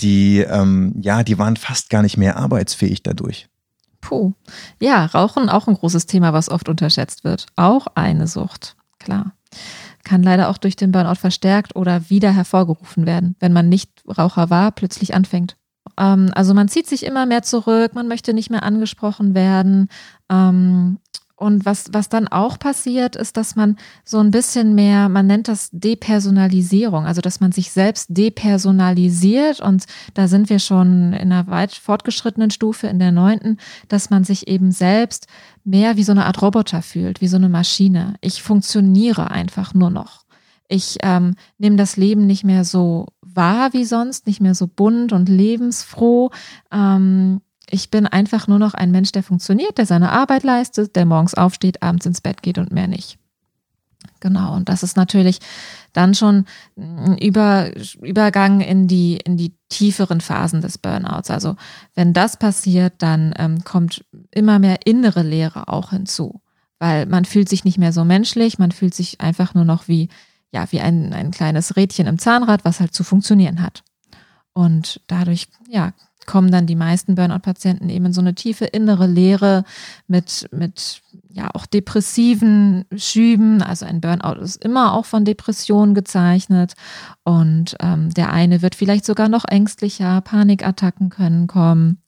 die 0.00 0.40
ähm, 0.40 0.94
ja, 1.00 1.22
die 1.22 1.38
waren 1.38 1.57
fast 1.57 1.90
gar 1.90 2.02
nicht 2.02 2.16
mehr 2.16 2.37
arbeitsfähig 2.37 3.02
dadurch. 3.02 3.48
Puh. 4.00 4.33
Ja, 4.80 5.07
Rauchen 5.07 5.48
auch 5.48 5.66
ein 5.66 5.74
großes 5.74 6.07
Thema, 6.07 6.33
was 6.33 6.50
oft 6.50 6.68
unterschätzt 6.68 7.24
wird. 7.24 7.46
Auch 7.57 7.87
eine 7.94 8.26
Sucht, 8.26 8.76
klar. 8.98 9.33
Kann 10.04 10.22
leider 10.22 10.50
auch 10.50 10.59
durch 10.59 10.76
den 10.76 10.92
Burnout 10.92 11.14
verstärkt 11.14 11.74
oder 11.76 12.11
wieder 12.11 12.30
hervorgerufen 12.30 13.07
werden, 13.07 13.37
wenn 13.40 13.54
man 13.54 13.70
nicht 13.70 13.90
Raucher 14.07 14.50
war, 14.50 14.72
plötzlich 14.72 15.14
anfängt. 15.14 15.57
Ähm, 15.98 16.30
also 16.35 16.52
man 16.52 16.68
zieht 16.68 16.87
sich 16.87 17.04
immer 17.07 17.24
mehr 17.24 17.42
zurück, 17.42 17.94
man 17.94 18.09
möchte 18.09 18.35
nicht 18.35 18.50
mehr 18.50 18.62
angesprochen 18.62 19.35
werden. 19.35 19.88
Ähm, 20.30 20.98
und 21.44 21.66
was, 21.66 21.92
was 21.92 22.09
dann 22.09 22.26
auch 22.26 22.59
passiert, 22.59 23.16
ist, 23.16 23.37
dass 23.37 23.54
man 23.54 23.76
so 24.02 24.18
ein 24.18 24.30
bisschen 24.30 24.74
mehr, 24.74 25.11
man 25.11 25.26
nennt 25.26 25.46
das 25.46 25.68
Depersonalisierung, 25.72 27.04
also 27.04 27.20
dass 27.20 27.38
man 27.40 27.52
sich 27.52 27.70
selbst 27.70 28.07
depersonalisiert. 28.09 29.61
Und 29.61 29.85
da 30.14 30.26
sind 30.26 30.48
wir 30.48 30.59
schon 30.59 31.12
in 31.12 31.30
einer 31.30 31.46
weit 31.48 31.72
fortgeschrittenen 31.72 32.50
Stufe, 32.50 32.87
in 32.87 32.98
der 32.98 33.12
neunten, 33.12 33.59
dass 33.88 34.09
man 34.09 34.24
sich 34.24 34.48
eben 34.48 34.72
selbst 34.72 35.26
mehr 35.64 35.98
wie 35.98 36.02
so 36.04 36.12
eine 36.12 36.24
Art 36.24 36.40
Roboter 36.40 36.80
fühlt, 36.80 37.20
wie 37.20 37.28
so 37.28 37.37
eine 37.37 37.50
Maschine. 37.50 38.14
Ich 38.22 38.42
funktioniere 38.42 39.30
einfach 39.30 39.74
nur 39.74 39.90
noch. 39.90 40.24
Ich 40.68 40.96
ähm, 41.02 41.35
nehme 41.59 41.76
das 41.76 41.98
Leben 41.98 42.26
nicht 42.26 42.44
mehr 42.44 42.64
so 42.64 43.09
wahr 43.20 43.74
wie 43.74 43.85
sonst, 43.85 44.26
nicht 44.26 44.40
mehr 44.40 44.54
so 44.54 44.66
bunt 44.66 45.12
und 45.12 45.28
lebensfroh. 45.28 46.30
Ähm, 46.72 47.42
ich 47.74 47.90
bin 47.90 48.06
einfach 48.06 48.46
nur 48.46 48.60
noch 48.60 48.74
ein 48.74 48.92
Mensch, 48.92 49.10
der 49.10 49.24
funktioniert, 49.24 49.78
der 49.78 49.87
seine 49.87 50.12
Arbeit 50.12 50.44
leistet, 50.44 50.94
der 50.94 51.06
morgens 51.06 51.34
aufsteht, 51.34 51.82
abends 51.82 52.06
ins 52.06 52.20
Bett 52.20 52.40
geht 52.40 52.56
und 52.56 52.72
mehr 52.72 52.87
nicht. 52.87 53.18
Genau, 54.20 54.54
und 54.54 54.68
das 54.68 54.84
ist 54.84 54.96
natürlich 54.96 55.40
dann 55.92 56.14
schon 56.14 56.46
ein 56.78 57.18
Über, 57.18 57.72
Übergang 58.00 58.60
in 58.60 58.87
die, 58.87 59.16
in 59.16 59.37
die 59.37 59.54
tieferen 59.70 60.20
Phasen 60.20 60.60
des 60.60 60.78
Burnouts. 60.78 61.30
Also 61.30 61.56
wenn 61.96 62.12
das 62.12 62.37
passiert, 62.37 62.94
dann 62.98 63.34
ähm, 63.38 63.64
kommt 63.64 64.04
immer 64.30 64.60
mehr 64.60 64.78
innere 64.84 65.22
Leere 65.22 65.66
auch 65.66 65.90
hinzu, 65.90 66.40
weil 66.78 67.06
man 67.06 67.24
fühlt 67.24 67.48
sich 67.48 67.64
nicht 67.64 67.78
mehr 67.78 67.92
so 67.92 68.04
menschlich, 68.04 68.58
man 68.58 68.70
fühlt 68.70 68.94
sich 68.94 69.20
einfach 69.20 69.54
nur 69.54 69.64
noch 69.64 69.88
wie, 69.88 70.08
ja, 70.52 70.70
wie 70.70 70.80
ein, 70.80 71.12
ein 71.12 71.32
kleines 71.32 71.74
Rädchen 71.74 72.06
im 72.06 72.20
Zahnrad, 72.20 72.64
was 72.64 72.78
halt 72.78 72.94
zu 72.94 73.02
funktionieren 73.02 73.60
hat. 73.60 73.82
Und 74.52 75.00
dadurch, 75.08 75.48
ja, 75.68 75.92
kommen 76.26 76.50
dann 76.50 76.66
die 76.66 76.76
meisten 76.76 77.14
Burnout-Patienten 77.14 77.88
eben 77.88 78.06
in 78.06 78.12
so 78.12 78.20
eine 78.20 78.34
tiefe 78.34 78.64
innere 78.64 79.06
Leere 79.06 79.64
mit, 80.06 80.48
mit 80.52 81.02
ja 81.28 81.50
auch 81.54 81.66
depressiven 81.66 82.84
Schüben. 82.96 83.62
Also 83.62 83.87
ein 83.87 84.00
Burnout 84.00 84.40
ist 84.40 84.64
immer 84.64 84.94
auch 84.94 85.04
von 85.04 85.24
Depressionen 85.24 85.94
gezeichnet. 85.94 86.74
Und 87.24 87.76
ähm, 87.80 88.10
der 88.10 88.32
eine 88.32 88.62
wird 88.62 88.74
vielleicht 88.74 89.04
sogar 89.04 89.28
noch 89.28 89.44
ängstlicher, 89.46 90.20
Panikattacken 90.20 91.10
können 91.10 91.46
kommen. 91.46 91.98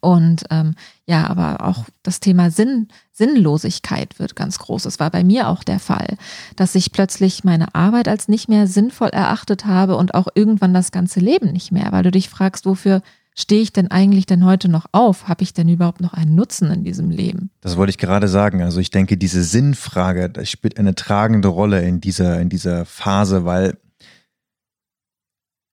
Und 0.00 0.44
ähm, 0.50 0.74
ja, 1.06 1.28
aber 1.28 1.64
auch 1.64 1.84
das 2.02 2.20
Thema 2.20 2.50
Sinn, 2.50 2.88
Sinnlosigkeit 3.12 4.18
wird 4.18 4.36
ganz 4.36 4.58
groß. 4.58 4.84
Es 4.84 5.00
war 5.00 5.10
bei 5.10 5.24
mir 5.24 5.48
auch 5.48 5.64
der 5.64 5.80
Fall, 5.80 6.16
dass 6.56 6.74
ich 6.74 6.92
plötzlich 6.92 7.42
meine 7.44 7.74
Arbeit 7.74 8.06
als 8.06 8.28
nicht 8.28 8.48
mehr 8.48 8.66
sinnvoll 8.66 9.08
erachtet 9.08 9.64
habe 9.64 9.96
und 9.96 10.14
auch 10.14 10.28
irgendwann 10.34 10.74
das 10.74 10.92
ganze 10.92 11.20
Leben 11.20 11.52
nicht 11.52 11.72
mehr, 11.72 11.90
weil 11.90 12.02
du 12.02 12.10
dich 12.10 12.28
fragst, 12.28 12.66
wofür 12.66 13.02
stehe 13.38 13.62
ich 13.62 13.72
denn 13.72 13.90
eigentlich 13.90 14.26
denn 14.26 14.44
heute 14.44 14.68
noch 14.68 14.86
auf? 14.92 15.28
Habe 15.28 15.44
ich 15.44 15.54
denn 15.54 15.68
überhaupt 15.68 16.00
noch 16.00 16.12
einen 16.12 16.34
Nutzen 16.34 16.70
in 16.72 16.82
diesem 16.82 17.10
Leben? 17.10 17.50
Das 17.60 17.76
wollte 17.76 17.90
ich 17.90 17.98
gerade 17.98 18.26
sagen. 18.26 18.62
Also 18.62 18.80
ich 18.80 18.90
denke, 18.90 19.16
diese 19.16 19.44
Sinnfrage, 19.44 20.32
spielt 20.44 20.76
eine 20.78 20.94
tragende 20.94 21.48
Rolle 21.48 21.82
in 21.86 22.00
dieser, 22.00 22.40
in 22.40 22.48
dieser 22.48 22.84
Phase, 22.84 23.44
weil 23.44 23.78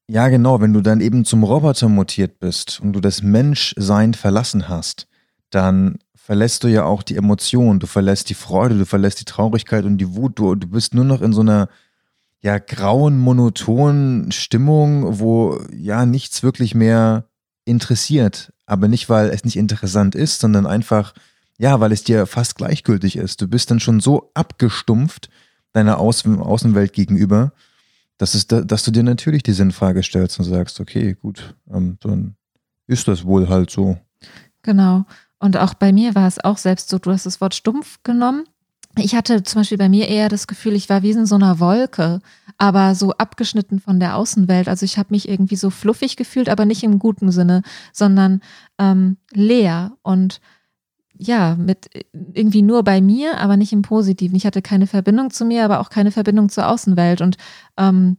Ja, 0.08 0.28
genau, 0.28 0.62
wenn 0.62 0.74
du 0.74 0.82
dann 0.82 1.02
eben 1.02 1.26
zum 1.26 1.44
Roboter 1.44 1.90
mutiert 1.90 2.40
bist 2.40 2.80
und 2.80 2.94
du 2.94 3.00
das 3.00 3.24
Menschsein 3.24 4.14
verlassen 4.14 4.70
hast, 4.70 5.08
dann 5.50 5.98
verlässt 6.14 6.64
du 6.64 6.68
ja 6.68 6.84
auch 6.84 7.02
die 7.02 7.16
Emotion, 7.16 7.80
du 7.80 7.88
verlässt 7.88 8.30
die 8.30 8.36
Freude, 8.36 8.78
du 8.78 8.86
verlässt 8.86 9.20
die 9.22 9.26
Traurigkeit 9.26 9.86
und 9.86 9.98
die 9.98 10.16
Wut, 10.16 10.38
du, 10.38 10.54
du 10.54 10.68
bist 10.68 10.94
nur 10.94 11.06
noch 11.06 11.22
in 11.22 11.34
so 11.34 11.42
einer 11.42 11.70
ja 12.42 12.60
grauen, 12.60 13.18
monotonen 13.18 14.32
Stimmung, 14.32 15.20
wo 15.20 15.60
ja 15.72 16.06
nichts 16.06 16.44
wirklich 16.44 16.76
mehr 16.76 17.26
interessiert. 17.66 18.54
Aber 18.66 18.88
nicht, 18.88 19.10
weil 19.10 19.30
es 19.30 19.44
nicht 19.44 19.58
interessant 19.58 20.16
ist, 20.16 20.40
sondern 20.40 20.66
einfach, 20.66 21.14
ja, 21.58 21.80
weil 21.80 21.92
es 21.92 22.04
dir 22.04 22.26
fast 22.26 22.56
gleichgültig 22.56 23.18
ist. 23.18 23.42
Du 23.42 23.48
bist 23.48 23.70
dann 23.70 23.80
schon 23.80 24.00
so 24.00 24.32
abgestumpft 24.34 25.30
deiner 25.74 26.00
Außen 26.00 26.40
Außenwelt 26.40 26.94
gegenüber, 26.94 27.52
dass, 28.18 28.34
es 28.34 28.48
da, 28.48 28.62
dass 28.62 28.84
du 28.84 28.92
dir 28.92 29.04
natürlich 29.04 29.44
die 29.44 29.54
Sinnfrage 29.54 30.04
stellst 30.04 30.40
und 30.40 30.46
sagst, 30.46 30.80
okay, 30.80 31.16
gut, 31.16 31.56
ähm, 31.70 31.98
dann 32.00 32.36
ist 32.88 33.08
das 33.08 33.26
wohl 33.26 33.50
halt 33.50 33.70
so. 33.70 33.98
Genau. 34.62 35.06
Und 35.40 35.58
auch 35.58 35.74
bei 35.74 35.92
mir 35.92 36.16
war 36.16 36.28
es 36.28 36.44
auch 36.44 36.58
selbst 36.58 36.90
so, 36.90 36.98
du 36.98 37.12
hast 37.12 37.26
das 37.26 37.42
Wort 37.42 37.56
stumpf 37.56 38.00
genommen. 38.04 38.46
Ich 38.98 39.16
hatte 39.16 39.44
zum 39.44 39.62
Beispiel 39.62 39.78
bei 39.78 39.90
mir 39.90 40.08
eher 40.08 40.30
das 40.30 40.48
Gefühl, 40.48 40.74
ich 40.74 40.90
war 40.90 41.02
wie 41.02 41.12
in 41.12 41.26
so 41.26 41.36
einer 41.36 41.60
Wolke, 41.60 42.22
aber 42.58 42.96
so 42.96 43.12
abgeschnitten 43.12 43.80
von 43.80 44.00
der 44.00 44.16
Außenwelt. 44.16 44.68
Also 44.68 44.86
ich 44.86 44.98
habe 44.98 45.10
mich 45.12 45.28
irgendwie 45.28 45.58
so 45.58 45.70
fluffig 45.70 46.16
gefühlt, 46.16 46.50
aber 46.50 46.66
nicht 46.66 46.84
im 46.84 47.00
guten 47.00 47.32
Sinne, 47.32 47.62
sondern 47.92 48.42
ähm, 48.80 49.18
leer 49.34 49.98
und 50.02 50.40
ja, 51.18 51.56
mit 51.56 51.90
irgendwie 52.34 52.62
nur 52.62 52.84
bei 52.84 53.00
mir, 53.02 53.40
aber 53.40 53.58
nicht 53.58 53.72
im 53.72 53.82
Positiven. 53.82 54.36
Ich 54.36 54.46
hatte 54.46 54.62
keine 54.62 54.88
Verbindung 54.88 55.30
zu 55.32 55.46
mir, 55.46 55.64
aber 55.64 55.80
auch 55.80 55.90
keine 55.90 56.12
Verbindung 56.12 56.50
zur 56.50 56.68
Außenwelt. 56.68 57.22
Und 57.22 57.38
ähm, 57.78 58.18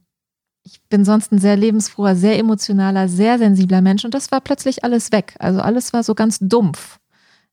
ich 0.63 0.81
bin 0.89 1.05
sonst 1.05 1.31
ein 1.31 1.39
sehr 1.39 1.55
lebensfroher, 1.55 2.15
sehr 2.15 2.37
emotionaler, 2.37 3.07
sehr 3.07 3.37
sensibler 3.37 3.81
Mensch 3.81 4.03
und 4.03 4.13
das 4.13 4.31
war 4.31 4.41
plötzlich 4.41 4.83
alles 4.83 5.11
weg. 5.11 5.35
Also 5.39 5.61
alles 5.61 5.93
war 5.93 6.03
so 6.03 6.13
ganz 6.15 6.39
dumpf. 6.39 6.99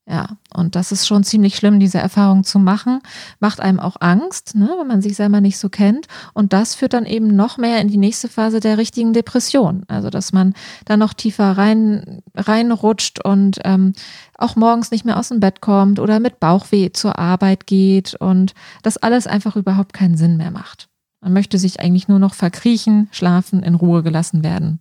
Ja, 0.06 0.36
und 0.52 0.76
das 0.76 0.92
ist 0.92 1.06
schon 1.06 1.24
ziemlich 1.24 1.56
schlimm, 1.56 1.80
diese 1.80 1.96
Erfahrung 1.96 2.44
zu 2.44 2.58
machen. 2.58 3.00
Macht 3.40 3.60
einem 3.60 3.80
auch 3.80 3.96
Angst, 4.00 4.54
ne, 4.54 4.70
wenn 4.78 4.86
man 4.86 5.00
sich 5.00 5.16
selber 5.16 5.40
nicht 5.40 5.56
so 5.56 5.70
kennt. 5.70 6.08
Und 6.34 6.52
das 6.52 6.74
führt 6.74 6.92
dann 6.92 7.06
eben 7.06 7.34
noch 7.34 7.56
mehr 7.56 7.80
in 7.80 7.88
die 7.88 7.96
nächste 7.96 8.28
Phase 8.28 8.60
der 8.60 8.76
richtigen 8.76 9.14
Depression. 9.14 9.84
Also, 9.88 10.10
dass 10.10 10.34
man 10.34 10.52
da 10.84 10.98
noch 10.98 11.14
tiefer 11.14 11.52
rein, 11.56 12.20
reinrutscht 12.34 13.24
und 13.24 13.60
ähm, 13.64 13.94
auch 14.36 14.56
morgens 14.56 14.90
nicht 14.90 15.06
mehr 15.06 15.18
aus 15.18 15.28
dem 15.28 15.40
Bett 15.40 15.62
kommt 15.62 15.98
oder 15.98 16.20
mit 16.20 16.38
Bauchweh 16.38 16.92
zur 16.92 17.18
Arbeit 17.18 17.66
geht 17.66 18.14
und 18.14 18.52
das 18.82 18.98
alles 18.98 19.26
einfach 19.26 19.56
überhaupt 19.56 19.94
keinen 19.94 20.18
Sinn 20.18 20.36
mehr 20.36 20.50
macht. 20.50 20.90
Man 21.22 21.32
möchte 21.32 21.58
sich 21.58 21.80
eigentlich 21.80 22.08
nur 22.08 22.18
noch 22.18 22.34
verkriechen, 22.34 23.08
schlafen, 23.10 23.62
in 23.62 23.74
Ruhe 23.74 24.02
gelassen 24.02 24.44
werden 24.44 24.80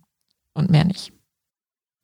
und 0.52 0.68
mehr 0.68 0.84
nicht. 0.84 1.14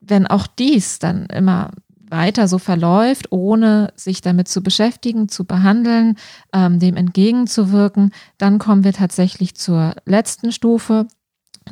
Wenn 0.01 0.27
auch 0.27 0.47
dies 0.47 0.99
dann 0.99 1.27
immer 1.27 1.73
weiter 2.11 2.49
so 2.49 2.59
verläuft, 2.59 3.31
ohne 3.31 3.93
sich 3.97 4.21
damit 4.21 4.49
zu 4.49 4.63
beschäftigen, 4.63 5.29
zu 5.29 5.45
behandeln, 5.45 6.17
ähm, 6.53 6.79
dem 6.79 6.97
entgegenzuwirken, 6.97 8.13
dann 8.39 8.59
kommen 8.59 8.85
wir 8.85 8.93
tatsächlich 8.93 9.55
zur 9.55 9.95
letzten 10.05 10.53
Stufe, 10.53 11.07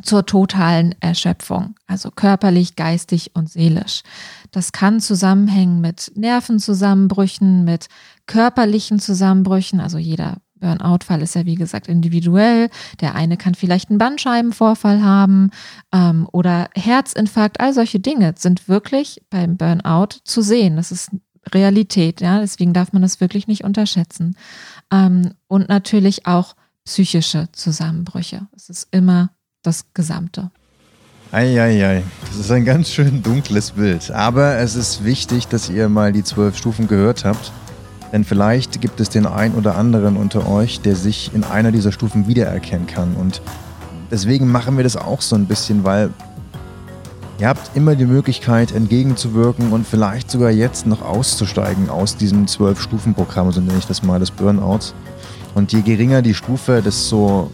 zur 0.02 0.26
totalen 0.26 0.94
Erschöpfung, 1.00 1.74
also 1.86 2.10
körperlich, 2.10 2.76
geistig 2.76 3.32
und 3.34 3.50
seelisch. 3.50 4.02
Das 4.50 4.72
kann 4.72 5.00
zusammenhängen 5.00 5.80
mit 5.80 6.12
Nervenzusammenbrüchen, 6.14 7.64
mit 7.64 7.88
körperlichen 8.26 9.00
Zusammenbrüchen, 9.00 9.80
also 9.80 9.98
jeder 9.98 10.36
Burnout-Fall 10.58 11.22
ist 11.22 11.34
ja 11.34 11.44
wie 11.44 11.54
gesagt 11.54 11.88
individuell. 11.88 12.70
Der 13.00 13.14
eine 13.14 13.36
kann 13.36 13.54
vielleicht 13.54 13.90
einen 13.90 13.98
Bandscheibenvorfall 13.98 15.02
haben 15.02 15.50
ähm, 15.92 16.28
oder 16.32 16.68
Herzinfarkt. 16.74 17.60
All 17.60 17.72
solche 17.72 18.00
Dinge 18.00 18.34
sind 18.36 18.68
wirklich 18.68 19.22
beim 19.30 19.56
Burnout 19.56 20.20
zu 20.24 20.42
sehen. 20.42 20.76
Das 20.76 20.92
ist 20.92 21.10
Realität, 21.54 22.20
ja. 22.20 22.40
Deswegen 22.40 22.72
darf 22.72 22.92
man 22.92 23.02
das 23.02 23.20
wirklich 23.20 23.46
nicht 23.46 23.64
unterschätzen. 23.64 24.36
Ähm, 24.92 25.32
und 25.46 25.68
natürlich 25.68 26.26
auch 26.26 26.54
psychische 26.84 27.48
Zusammenbrüche. 27.52 28.46
Es 28.56 28.68
ist 28.68 28.88
immer 28.90 29.30
das 29.62 29.92
Gesamte. 29.94 30.50
Eieiei, 31.30 32.02
das 32.26 32.38
ist 32.38 32.50
ein 32.50 32.64
ganz 32.64 32.90
schön 32.90 33.22
dunkles 33.22 33.72
Bild. 33.72 34.10
Aber 34.10 34.56
es 34.56 34.74
ist 34.74 35.04
wichtig, 35.04 35.46
dass 35.46 35.68
ihr 35.68 35.90
mal 35.90 36.10
die 36.10 36.24
zwölf 36.24 36.56
Stufen 36.56 36.88
gehört 36.88 37.26
habt. 37.26 37.52
Denn 38.12 38.24
vielleicht 38.24 38.80
gibt 38.80 39.00
es 39.00 39.10
den 39.10 39.26
einen 39.26 39.54
oder 39.54 39.76
anderen 39.76 40.16
unter 40.16 40.48
euch, 40.48 40.80
der 40.80 40.96
sich 40.96 41.30
in 41.34 41.44
einer 41.44 41.72
dieser 41.72 41.92
Stufen 41.92 42.26
wiedererkennen 42.26 42.86
kann. 42.86 43.14
Und 43.14 43.42
deswegen 44.10 44.50
machen 44.50 44.76
wir 44.76 44.84
das 44.84 44.96
auch 44.96 45.20
so 45.20 45.36
ein 45.36 45.46
bisschen, 45.46 45.84
weil 45.84 46.10
ihr 47.38 47.48
habt 47.48 47.76
immer 47.76 47.94
die 47.94 48.06
Möglichkeit 48.06 48.72
entgegenzuwirken 48.72 49.72
und 49.72 49.86
vielleicht 49.86 50.30
sogar 50.30 50.50
jetzt 50.50 50.86
noch 50.86 51.02
auszusteigen 51.02 51.90
aus 51.90 52.16
diesem 52.16 52.46
Zwölf-Stufen-Programm, 52.46 53.52
so 53.52 53.60
nenne 53.60 53.78
ich 53.78 53.86
das 53.86 54.02
mal, 54.02 54.18
des 54.18 54.30
Burnouts. 54.30 54.94
Und 55.54 55.72
je 55.72 55.82
geringer 55.82 56.22
die 56.22 56.34
Stufe, 56.34 56.82
desto 56.82 57.50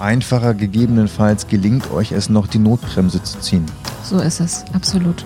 einfacher 0.00 0.54
gegebenenfalls 0.54 1.46
gelingt 1.46 1.90
euch 1.90 2.12
es 2.12 2.28
noch, 2.28 2.46
die 2.46 2.58
Notbremse 2.58 3.22
zu 3.22 3.38
ziehen. 3.40 3.64
So 4.02 4.18
ist 4.18 4.40
es, 4.40 4.64
absolut. 4.74 5.24